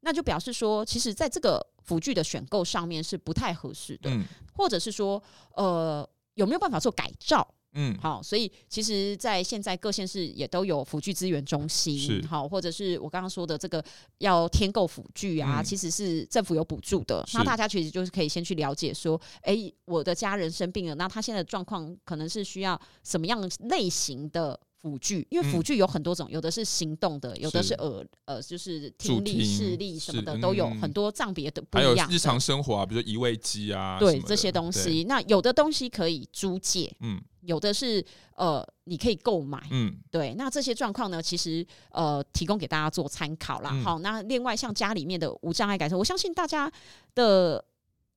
[0.00, 5.20] 那就表示说，其实在这个辅具的选购上面是不太合适的，嗯、或者是说，
[5.54, 7.46] 呃，有没有办法做改造？
[7.76, 13.84] 嗯，好，所以其实，在现在各县市也都有辅具资源中心，好，或者是我刚刚说的这个
[14.18, 17.22] 要添购辅具啊，嗯、其实是政府有补助的。
[17.34, 25.26] 那大家其实就是可以先去了解说，哎、欸，我的家人生病了，那他现在的状况可能是需要什么样类型的辅具？
[25.30, 31.96] 因为辅具有很多种，有的是行动的，有的是耳呃，就是听力、视力什么的，都有很多障别的不一样。
[31.96, 35.04] 还有日常生活啊，比如说移位机啊，对这些东西。
[35.04, 37.20] 那有的东西可以租借，嗯。
[37.42, 38.04] 有的是
[38.34, 43.70] 呃，你可以购买，嗯，对，那这些状况呢，其实呃，提供给大家做参考啦。
[43.72, 46.68] 嗯、好，那另外像家里面的无障碍改设，我相信大家
[47.14, 47.64] 的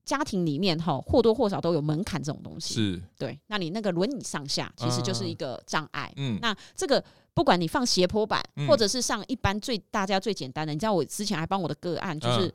[0.10, 3.02] 家庭里面哈，或多或少都有门槛这种东西，是。
[3.16, 3.40] 对。
[3.46, 7.04] 那你那个轮椅上下其实就是一个障碍，嗯，那这个
[7.36, 12.52] 不管你放斜坡板，嗯、或者是上一般最大家最简单的，你知道我之前还帮我的个案就是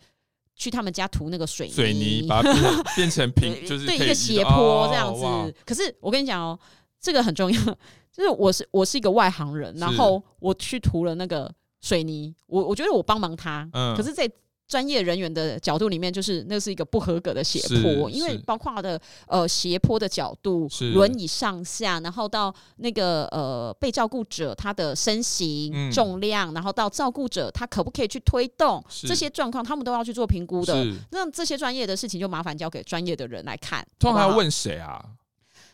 [0.57, 5.23] 去他们家涂那个水泥，水泥 把它变成平，就是对一个斜坡这样子。
[5.23, 6.59] 哦、可是我跟你讲哦。
[7.01, 7.61] 这个很重要，
[8.11, 11.53] 就是我是我是一个外行人，然后我去涂了那个
[11.83, 14.27] 水泥，我我觉得我帮忙他，嗯，可是，在
[14.67, 30.85] 专业人员的角度里面，就是那是一个不合格的斜坡，因为包括的呃斜坡的角度、轮椅上下，然后到那个呃被照顾者他的身形、重量，然后到照顾者他可不可以去推动这些状况，他们都要去做评估的。
[31.11, 33.87] 那这些专业的事情就麻烦交给专业的人来看。
[33.99, 35.05] 通常要问谁啊？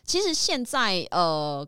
[0.03, 1.65] 其实现在呃，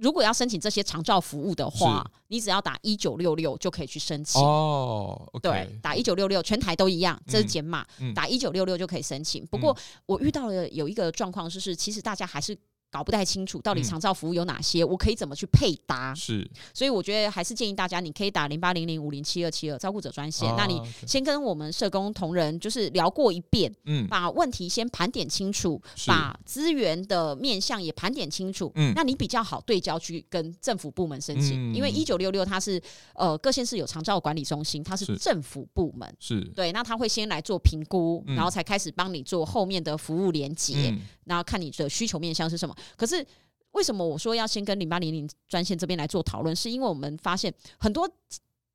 [0.00, 5.28] 如果要申请这些长照服务的话，你只要打一九六六就可以去申请哦。
[5.34, 9.44] Okay、对，打一九六六，全台都一样，这是减码，嗯、打一九六六就可以申请。
[9.44, 9.76] 嗯、不过
[10.06, 12.56] 我遇到了有一个状况，就是其实大家还是。
[12.90, 16.14] 搞不太清楚到底长照服务有哪些，嗯、我可以怎么去配搭？
[16.14, 20.48] 是，所以我觉得还是建议大家，你可以打零八零零五零七二七二照顾者专线。
[20.50, 32.82] 啊、那你先跟我们社工同仁就是聊过一遍，嗯，把问题先盘点清楚，把资源的面向也盘点清楚，嗯，那你比较好对焦去跟政府部门申请，嗯、因为一九六六它是
[33.14, 36.40] 呃各县市有长照管理中心，它是政府部门，是。
[36.56, 40.90] 对，那他会先来做评估，嗯、然后才开始帮你做后面的服务连结。
[40.90, 41.00] 嗯。
[41.30, 43.24] 然后看你的需求面向是什么，可是
[43.72, 46.54] 为什么我说要先跟零八零零专线这边来做讨论？
[46.54, 48.10] 是因为我们发现很多。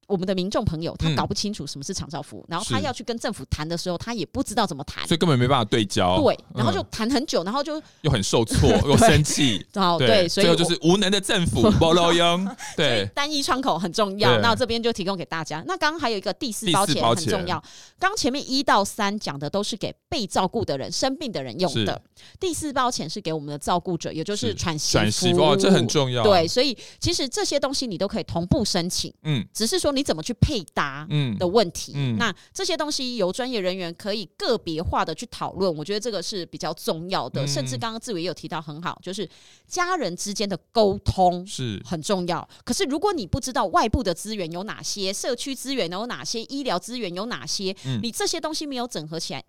[0.08, 6.22] 我们的民众朋友他搞不清楚什么是长照服务，然后他要去跟政府谈的时候，他也不知道怎么谈，所以根本没办法对焦。
[6.22, 9.66] 对，然后就谈很久，然后就又很受挫， 又生气。
[9.74, 12.48] 好，对，所以最后就是无能的政府， 不录用。
[12.78, 14.40] 对，单一窗口很重要。
[14.42, 15.64] 那这边就提供给大家。
[15.66, 17.64] 那刚刚还有一个第四包钱很重要。
[17.98, 22.00] 刚前面一到三讲的都是给被照顾的人、生病的人用的，
[22.40, 25.56] 第四包钱是给我们的照顾者，也就是喘息服务。
[25.56, 26.22] 这很重要。
[26.22, 29.12] 对，所以其实这些东西你都可以同步申请。
[29.24, 29.95] 嗯，只是说。
[29.96, 31.08] 你怎么去配搭
[31.40, 31.94] 的问题。
[31.96, 37.44] 嗯嗯、那这些东西由专业人员可以个别化的去讨论，我觉得这个是比较重要的。
[37.44, 39.28] 嗯、甚至刚刚志伟也有提到很好，就是
[39.68, 42.48] 家人之间的沟通是很重要。
[42.64, 49.44] 可是如果你不知道外部的资源有哪些，社区资源有哪些，医疗资源有哪些，嗯、你这些东西没有整合起来。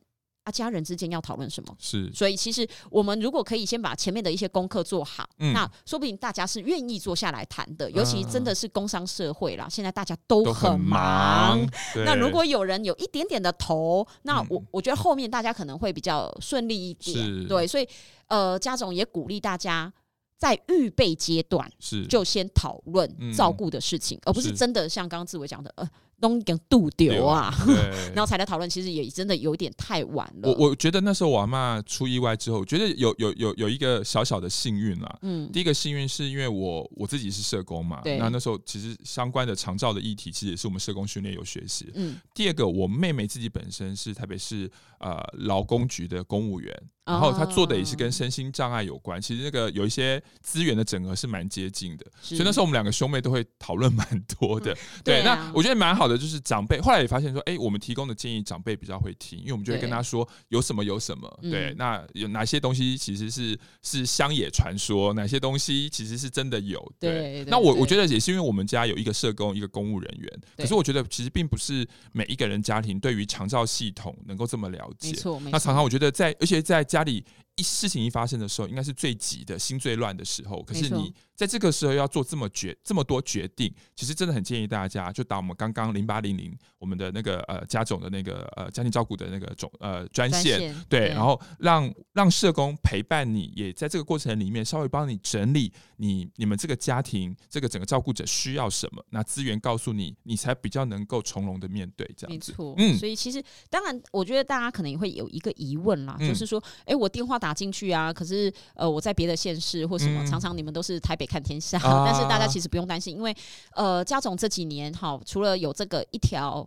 [0.46, 1.76] 啊，家人之间要讨论什么？
[1.76, 7.90] 是，所以其实我们如果可以先把前面的一些功课做好，嗯、那说不定大家是愿意坐下来谈的。
[7.90, 11.58] 尤其真的是工商社会啦，嗯、现在大家都很忙。
[11.58, 17.48] 很忙那如果有人有一点点的头，那我、嗯、我觉得后面大家可能会比较顺利一点。
[17.48, 17.88] 对，所以
[18.28, 19.92] 呃，家总也鼓励大家
[20.38, 25.90] 在预备阶段是就先讨论照顾的事情，嗯、而不是真的像刚刚志伟讲的呃。
[26.20, 27.52] 东跟度丢啊，
[28.14, 30.50] 然后才来讨论，其实也真的有点太晚了。
[30.50, 35.18] 我我觉得那时候我阿妈出意外之后，我觉得有有有有一个小小的幸运啦。
[35.22, 41.90] 嗯，第一个幸运是因为我我自己是社工嘛，对，那那时候其实相关的长照的议题，其实也是我们社工训练有学习。
[41.94, 46.74] 嗯，第二个我妹妹自己本身是台北市呃劳工局的公务员。
[47.06, 54.04] 然后她做的也是跟身心障碍有关，其实那个有一些资源的整合是蛮接近的，所以那时候我们两个兄妹都会讨论蛮
[54.36, 54.76] 多的。
[55.04, 66.92] 对，那我觉得蛮好的，就是长辈后来也发现说，哎，我们提供的建议长辈比较会听，因为我们就会跟他说有什么有什么，对，那有哪些东西其实是是乡野传说，哪些东西其实是真的有。
[66.98, 75.10] 对，那我我觉得也是因为我们家有一个社工，一个公务人员，可是我觉得其实并不是每一个人家庭对于长照系统能够这么了解。
[75.10, 76.86] 没错，那常常我觉得在，而且在。
[76.86, 77.24] 家里
[77.56, 80.62] 一事情一发生的时候，应该是最急的心最乱的时候。
[80.62, 81.12] 可是你。
[81.36, 102.52] 在这个时候要做这么决这么多决定，其实真的很建议大家就打我们刚刚零八零零我们的那个呃家总的那个呃家庭照顾的那个总呃专线，对，对然后让让社工陪伴你，也在这个过程里面稍微帮你整理你你们这个家庭这个整个照顾者需要什么，那资源告诉你，你才比较能够从容的面对这样子。
[102.52, 111.25] 没错，嗯，所以其实当然，我觉得大家可能也会有一个疑问啦，嗯、就是说，哎，我电话打进去啊，可是呃我在别的县市或什么，嗯、常常你们都是台北。
[111.26, 113.36] 看天下，但是大家其实不用担心，因为
[113.72, 116.66] 呃，家总这几年哈，除了有这个一条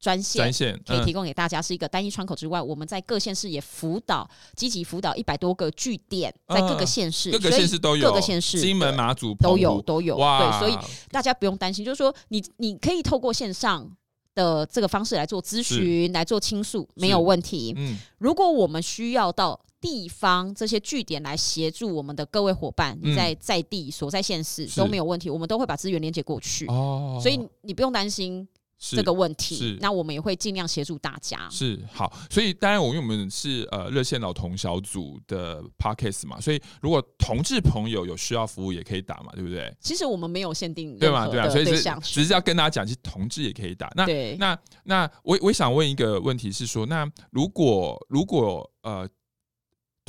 [0.00, 10.78] 专线，专线可以提供给大家是一个单一窗口之外，我们在各县市也辅导，积极辅导一百多个据点，在各个县市，各个县市都有，各个县市，金门、马祖都有都有，对，所以
[11.10, 13.90] 大家不用担心，就是说你你可以透过线上
[14.38, 17.74] 的这个方式来做咨询，来做倾诉，没有问题。
[17.76, 19.58] 嗯，如果我们需要到。
[19.80, 26.66] 地方这些据点来协助我们的各位伙伴，你在在地所在县市都没有问题，我们都会把资源连接过去。
[26.66, 28.44] 哦，所以你不用担心
[28.78, 29.56] 这个问题。
[29.56, 31.48] 是，那我们也会尽量协助大家。
[31.50, 39.74] 是好，所以当然，我因为我们是呃热线老同小组的 Podcast 嘛，所以如果同志朋友有需要服务也可以打嘛，对不对？
[39.80, 41.26] 其实我们没有限定对嘛？
[41.26, 43.90] 对啊，所以是只是要跟大家讲，其实同志也可以打。
[43.94, 49.08] 那对那那我我想问一个问题是说，那如果如果呃。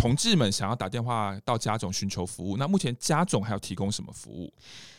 [0.02, 4.50] 同志们想要打电话到家总寻求服务，那目前家总还要提供什么服务？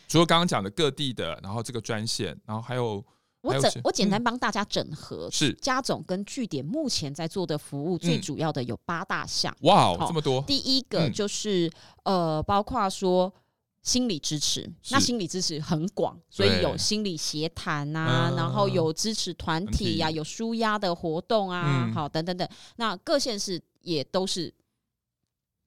[0.07, 3.03] 除了刚刚讲的各地的，然后这个专线，然后还有
[3.41, 9.51] 我整我简单帮大家整合，嗯、是家总跟据点目前在做的服务，最主要的有八大项。
[9.61, 10.41] 嗯、哇，这么多！
[10.43, 11.67] 第一个就是、
[12.03, 13.33] 嗯、呃，包括说
[13.81, 22.47] 心理支持，那心理支持很广，所以有心理协谈啊，嗯、然后有支持团体呀、啊，有舒压的活动啊，嗯、好等等等。
[22.75, 24.53] 那各县市也都是。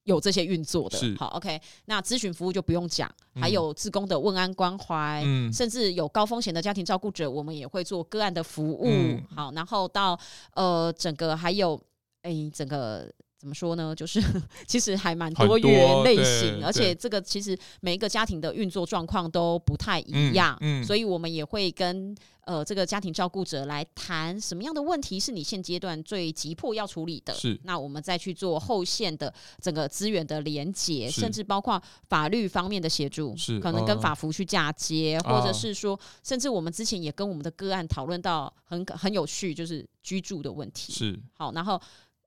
[0.05, 1.61] 有这些运作的，是好，OK。
[1.87, 8.85] 那咨询服务就不用讲，嗯、还有志工的问安关怀，嗯、甚至有高风险的家庭照顾者，我们也会做个案的服务。
[8.87, 10.19] 嗯、好，然后到
[10.55, 11.75] 呃，整个还有，
[12.23, 13.13] 哎、欸，整个。
[13.37, 13.95] 怎么说呢？
[13.95, 14.23] 就是
[14.67, 41.80] 其实还蛮多元类型，而且这个其实每一个家庭的运作状况都不太一样，嗯，嗯，所以我们也会跟呃这个家庭照顾者来谈什么样的问题是你现阶段最急迫要处理的，是那我们再去做后线的整个资源的连接，甚至包括法律方面的协助，是可能跟法服去嫁接，哦、或者是说，甚至我们之前也跟我们的个案讨论到很很有趣，就是居住的问题，是好，然后。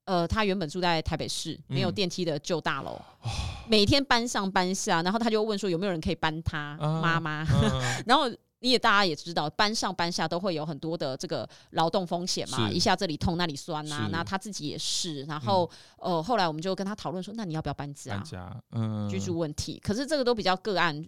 [0.08, 3.30] 呃，他原本住在台北市没有电梯的旧大楼，嗯、
[3.68, 7.46] 每天搬上搬下，然后他就问说有没有人可以搬他妈妈？
[8.08, 8.24] 然后
[8.60, 15.24] 你也大家也知道，搬上搬下都会有很多的这个劳动风险嘛，一下这里痛那里酸呐、啊，那他自己也是。
[15.24, 18.16] 然后、嗯、呃，后来我们就跟他讨论说，那你要不要搬家？
[18.16, 19.80] 搬家，嗯，居住问题。
[19.84, 21.06] 可是这个都比较个案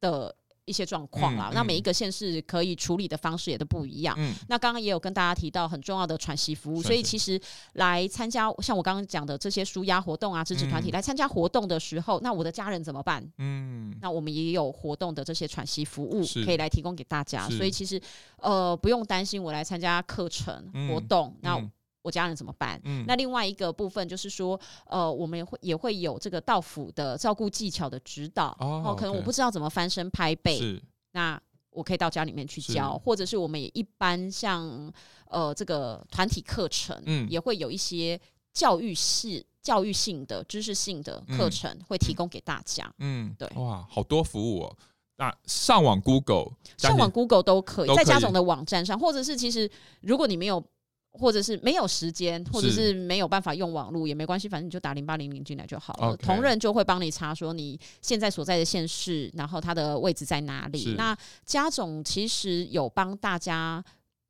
[0.00, 0.34] 的。
[0.70, 1.50] 一些状况啦。
[1.52, 4.14] 那每一个县市可以处理的方式也都不一样。
[4.18, 7.38] 嗯、那刚刚也有跟大家提到很重要的喘息服务，所以其实
[7.72, 13.22] 来参加像我刚刚讲的这些舒压活动啊，支持团体、嗯、来参加活动的时候，那我的家人怎么办？
[13.38, 17.48] 嗯，那我们也有活动的这些喘息服务可以来提供给大家。
[17.50, 18.00] 所以其实
[18.36, 21.70] 呃不用担心，我来参加课程活动，嗯、那
[22.02, 22.80] 我家人怎么办？
[22.84, 28.56] 嗯、那另外一个部分就是说，呃，我们也会也会有这个到府的照顾技巧的指导。
[28.60, 30.82] 哦，哦，可能我不知道怎么翻身拍背，是
[31.12, 31.40] 那
[31.70, 34.90] 我可以到家里面去教，或者是我们也一般像
[35.26, 38.18] 呃这个团体课程，嗯，也会有一些
[38.54, 42.90] 教育式、教育性的、知识性的课程会提供给大家。
[42.98, 44.76] 嗯，对，哇，好多服务哦。
[45.16, 49.70] 那上网 Google，上网 Google 都可以，可以在家长的网站上，或者是其实
[50.00, 50.64] 如果你没有。
[51.12, 56.16] 或者是没有时间，或者是没有办法用网络也没关系，反正你就打零八零零进来就好了。
[56.16, 60.94] 同仁就会帮你查说你现在所在的县市，然后它的位置在哪里。
[60.96, 63.84] 那家总其实有帮大家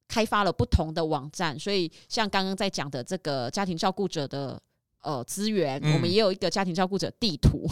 [0.09, 4.59] 开发了不同的网站，所以像刚刚在讲的这个家庭照顾者的
[5.03, 7.69] 呃资源，嗯、我们也有一个家庭照顾者地图，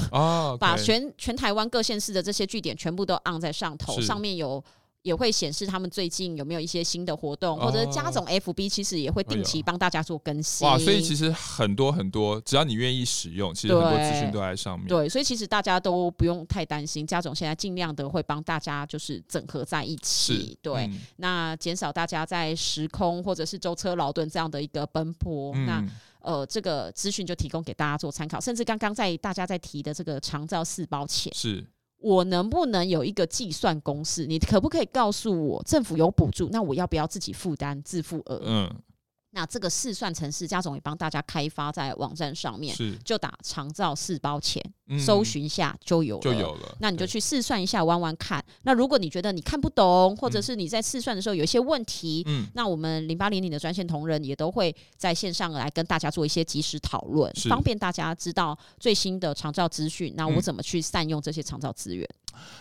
[0.60, 4.62] 把全全台湾各县市的这些据点全部都按在上头，上面有。
[5.08, 10.68] 也会显示他们最近有没有一些新的活动，或者家总 FB 其实也会定期帮大家做更新。
[10.68, 14.86] 哇，所以其实很多很多，只要你愿意使用，其实很多资讯都在上面。
[14.86, 20.34] 对，所以其实大家都不用太担心，家总现在尽量的会帮大家就是整合在一起。
[20.34, 25.52] 是对，嗯、那减少大家在时空或者是舟车劳顿这样的一个奔波。
[25.54, 25.82] 嗯、那
[26.20, 28.38] 呃，这个资讯就提供给大家做参考。
[28.38, 31.66] 甚至刚刚在大家在提的这个长照四包钱是。
[31.98, 34.26] 我能不能有一个计算公式？
[34.26, 38.40] 你可不可以告诉我，政府有补助，那我要不要自己负担自付额？
[38.44, 38.82] 嗯。
[39.30, 46.76] 那这个试算程式，家总也帮大家开发在网站上面，是就打长照四包钱，嗯、搜寻一下就有了，就有了。
[46.80, 48.44] 那你就去试算一下，玩玩看。
[48.62, 60.14] 那如果你觉得你看不懂，或者是你在试算的时候有一些问题，嗯，那我们零八零零的专线同仁也都会在线上来跟大家做一些及时讨论，方便大家知道最新的长照资讯。
[60.16, 62.08] 那我怎么去善用这些长照资源？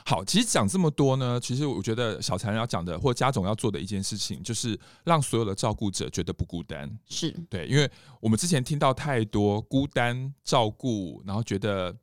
[0.06, 6.90] 好，其实讲这么多呢，其实我觉得小财要讲的，或家总要做的一件事情，就是让所有的照顾者觉得不孤单。
[7.08, 11.96] 是对，因为我们之前听到太多孤单照顾，然后觉得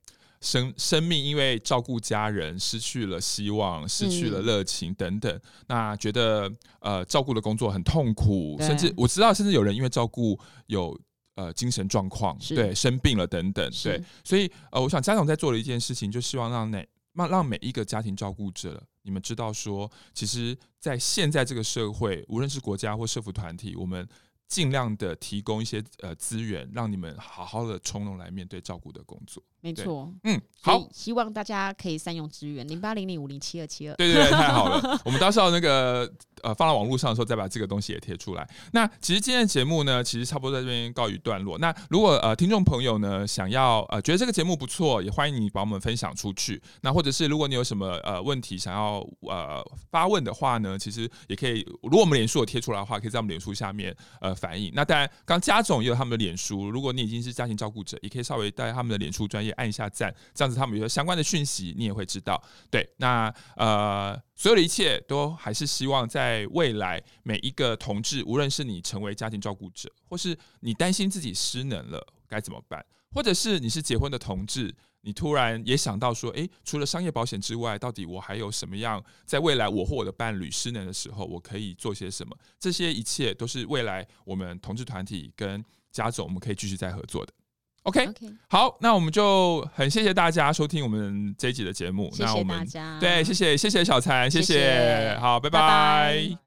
[0.44, 10.96] 生生命因为照顾家人失去了希望，失去了热情等等，嗯、那觉得呃照顾的工作很痛苦，甚至我知道，甚至有人因为照顾有
[11.34, 16.86] 呃精神状况，对生病了等等，对，所以呃，我想家长在做的一件事情，就希望让每。
[17.16, 24.04] 让让每一个家庭照顾者，你们知道说，其实，在现在这个社会，无论是国家或社福团体，我们
[24.48, 29.40] 尽量的提供一些呃资源，让你们好好的从容来面对照顾的工作。
[29.64, 33.94] 没错，嗯，好，希望大家可以善用资源，零八零零五零七二七二。
[33.94, 36.06] 对对对，太好了， 我们到时候那个
[36.42, 38.46] 呃放到网络上的时候，再把这个东西也贴出来。
[38.72, 41.56] 那其实今天的节目呢，其实差不多在这边告一段落。
[41.56, 46.62] 那如果呃听众朋友呢想要呃觉得这个节目不错，也欢迎你把我们分享出去。
[46.82, 54.70] 那或者是如果你有什么呃问题想要呃发问的话呢，其实也可以，如果我们脸书有贴出来的话，可以在我们脸书下面呃反映。
[54.74, 59.53] 那当然，刚家总也有他们的脸书，如果你已经是家庭照顾者，也可以稍微带他们的脸书专页。
[59.54, 62.42] 按一下赞，这样子他们有相关的讯息，你也会知道。
[62.70, 79.02] 对，那呃，所有的一切都还是希望在未来每一个同志，无论是你成为家庭照顾者，或是你担心自己失能了该怎么办，或者是你是结婚的同志，你突然也想到说，诶，除了商业保险之外，到底我还有什么样？
[79.26, 82.36] 在未来我或我的伴侣失能的时候，我可以做些什么？
[82.58, 87.32] 这些一切都是未来我们同志团体跟家总，我们可以继续再合作的。
[87.84, 88.34] OK，, okay.
[88.48, 92.10] 好，那我们就很谢谢大家收听我们这一集的节目。
[92.12, 95.60] 谢谢大家，对，谢谢谢谢小残，谢谢，谢谢好，拜拜。
[95.60, 96.38] 拜拜。